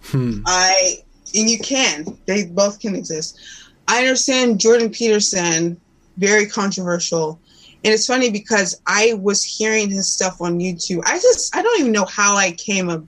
[0.04, 0.40] Hmm.
[0.46, 0.98] I
[1.34, 2.06] and you can.
[2.26, 3.38] They both can exist.
[3.86, 5.80] I understand Jordan Peterson,
[6.16, 7.40] very controversial.
[7.84, 11.02] And it's funny because I was hearing his stuff on YouTube.
[11.06, 13.02] I just I don't even know how I came up.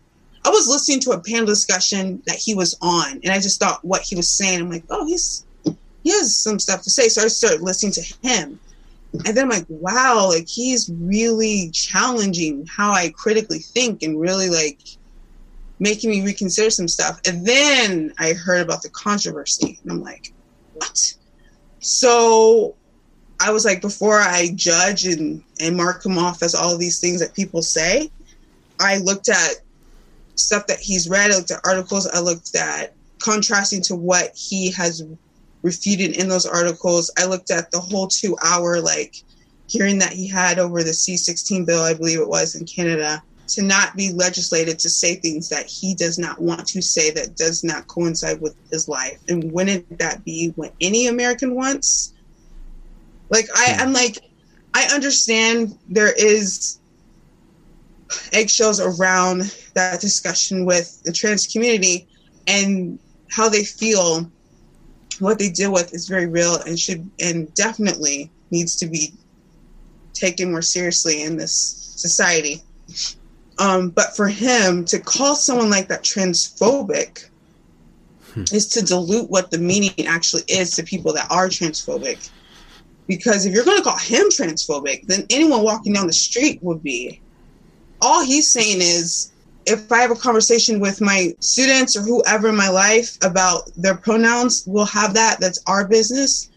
[0.44, 3.84] I was listening to a panel discussion that he was on, and I just thought
[3.84, 4.60] what he was saying.
[4.60, 5.44] I'm like, oh, he's
[6.02, 7.08] he has some stuff to say.
[7.08, 8.58] So I started listening to him.
[9.26, 14.48] And then I'm like, wow, like he's really challenging how I critically think and really
[14.48, 14.78] like
[15.80, 17.20] making me reconsider some stuff.
[17.26, 20.32] And then I heard about the controversy, and I'm like,
[20.74, 21.14] what?
[21.80, 22.76] So
[23.40, 27.18] I was like, before I judge and, and mark him off as all these things
[27.20, 28.10] that people say,
[28.78, 29.54] I looked at
[30.34, 34.70] stuff that he's read, I looked at articles, I looked at contrasting to what he
[34.72, 35.02] has
[35.62, 37.12] refuted in those articles.
[37.18, 39.16] I looked at the whole two hour like
[39.66, 43.22] hearing that he had over the C 16 bill, I believe it was in Canada,
[43.48, 47.36] to not be legislated to say things that he does not want to say that
[47.36, 49.18] does not coincide with his life.
[49.28, 52.14] And wouldn't that be what any American wants?
[53.28, 53.80] Like I, hmm.
[53.80, 54.18] I'm like,
[54.74, 56.78] I understand there is
[58.32, 62.08] eggshells around that discussion with the trans community
[62.46, 62.98] and
[63.30, 64.30] how they feel
[65.20, 69.12] what they deal with is very real and should and definitely needs to be
[70.12, 71.52] taken more seriously in this
[71.96, 72.62] society.
[73.58, 77.28] Um, but for him to call someone like that transphobic
[78.52, 82.30] is to dilute what the meaning actually is to people that are transphobic.
[83.06, 86.82] Because if you're going to call him transphobic, then anyone walking down the street would
[86.82, 87.20] be.
[88.00, 89.29] All he's saying is
[89.66, 93.96] if I have a conversation with my students or whoever in my life about their
[93.96, 95.38] pronouns, we'll have that.
[95.40, 96.50] That's our business.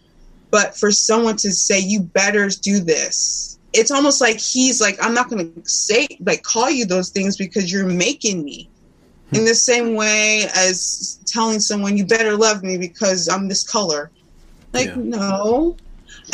[0.52, 5.14] But for someone to say, you better do this, it's almost like he's like, I'm
[5.14, 8.70] not going to say, like, call you those things because you're making me.
[9.32, 14.12] In the same way as telling someone, you better love me because I'm this color.
[14.74, 14.96] Like, Yeah.
[14.98, 15.76] no.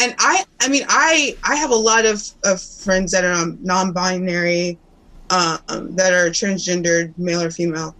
[0.01, 3.57] And I, I mean, I, I have a lot of, of friends that are um,
[3.61, 4.77] non-binary,
[5.29, 7.95] um, that are transgendered, male or female,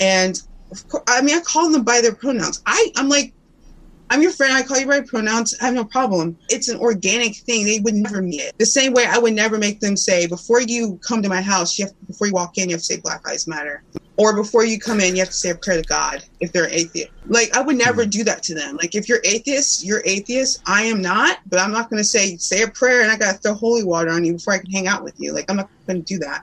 [0.00, 0.38] and
[0.70, 2.60] of course, I mean, I call them by their pronouns.
[2.66, 3.34] I, I'm like,
[4.10, 4.52] I'm your friend.
[4.52, 5.54] I call you by pronouns.
[5.60, 6.38] I have no problem.
[6.50, 7.64] It's an organic thing.
[7.64, 8.52] They would never meet it.
[8.58, 11.78] The same way I would never make them say, before you come to my house,
[11.78, 13.82] you have, before you walk in, you have to say Black Lives Matter.
[14.18, 16.68] Or before you come in, you have to say a prayer to God if they're
[16.68, 17.10] atheist.
[17.24, 18.76] Like, I would never do that to them.
[18.76, 20.60] Like, if you're atheist, you're atheist.
[20.66, 23.32] I am not, but I'm not going to say, say a prayer and I got
[23.32, 25.32] to throw holy water on you before I can hang out with you.
[25.32, 26.42] Like, I'm not going to do that.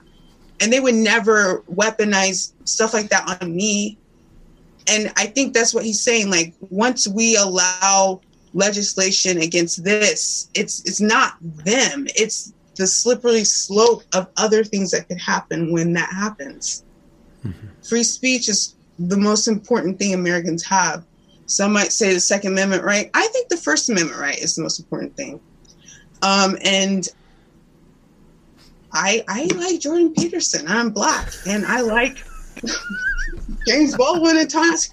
[0.60, 3.98] And they would never weaponize stuff like that on me
[4.90, 6.30] and I think that's what he's saying.
[6.30, 8.20] Like once we allow
[8.54, 12.06] legislation against this, it's it's not them.
[12.16, 16.84] It's the slippery slope of other things that could happen when that happens.
[17.88, 21.04] Free speech is the most important thing Americans have.
[21.46, 23.10] Some might say the Second Amendment right.
[23.14, 25.40] I think the First Amendment right is the most important thing.
[26.22, 27.08] Um, and
[28.92, 30.66] I I like Jordan Peterson.
[30.68, 32.18] I'm black, and I like
[33.66, 34.90] James Baldwin and Thomas.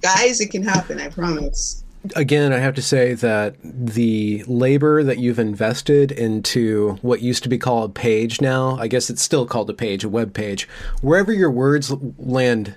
[0.00, 1.00] Guys, it can happen.
[1.00, 1.84] I promise.
[2.14, 7.48] Again, I have to say that the labor that you've invested into what used to
[7.48, 10.68] be called a page now, I guess it's still called a page, a web page,
[11.00, 12.76] wherever your words land,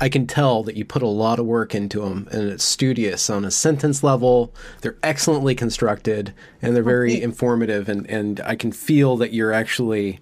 [0.00, 3.30] I can tell that you put a lot of work into them and it's studious
[3.30, 4.52] on a sentence level.
[4.80, 7.22] They're excellently constructed and they're very Okay.
[7.22, 10.18] informative and, and I can feel that you're actually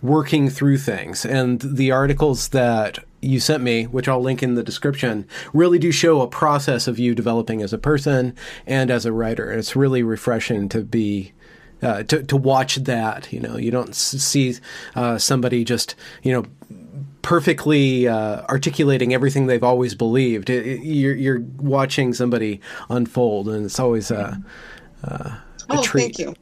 [0.00, 1.24] working through things.
[1.24, 5.92] And the articles that you sent me, which I'll link in the description, really do
[5.92, 8.34] show a process of you developing as a person
[8.66, 9.48] and as a writer.
[9.50, 11.32] And it's really refreshing to be.
[11.82, 14.54] Uh, to, to watch that, you know, you don't see
[14.94, 16.44] uh, somebody just, you know,
[17.22, 20.50] perfectly uh, articulating everything they've always believed.
[20.50, 22.60] It, it, you're, you're, watching somebody
[22.90, 24.42] unfold, and it's always a,
[25.04, 26.34] uh, a oh, treat thank you.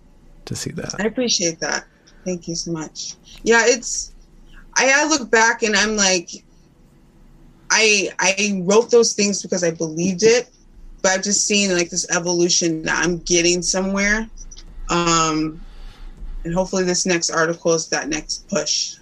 [0.47, 0.95] to see that.
[0.99, 1.85] I appreciate that.
[2.25, 3.15] Thank you so much.
[3.43, 4.15] Yeah, it's.
[4.75, 6.31] I, I look back and I'm like,
[7.71, 10.49] I I wrote those things because I believed it,
[11.03, 14.29] but I've just seen like this evolution that I'm getting somewhere.
[14.89, 15.61] Um,
[16.45, 18.97] and hopefully this next article is that next push.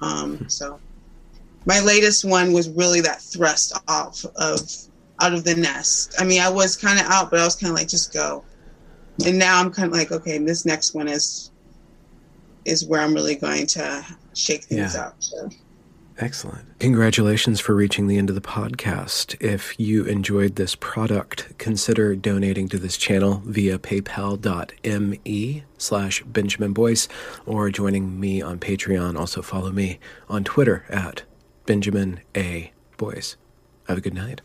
[0.00, 0.80] Um, so
[1.70, 4.60] my latest one was really that thrust off of
[5.20, 6.16] out of the nest.
[6.18, 8.42] I mean, I was kind of out, but I was kind of like, just go.
[9.24, 11.52] And now I'm kind of like, okay, this next one is
[12.64, 14.04] is where I'm really going to
[14.34, 15.02] shake things Yeah.
[15.06, 15.14] up.
[15.20, 15.48] So.
[16.18, 16.66] Excellent.
[16.80, 19.40] Congratulations for reaching the end of the podcast.
[19.40, 27.06] If you enjoyed this product, consider donating to this channel via paypal.me slash Benjamin Boyce
[27.46, 29.16] or joining me on Patreon.
[29.18, 29.98] Also follow me
[30.28, 31.22] on Twitter at
[31.70, 32.72] Benjamin A.
[32.96, 33.36] Boyce.
[33.86, 34.40] Have a good night.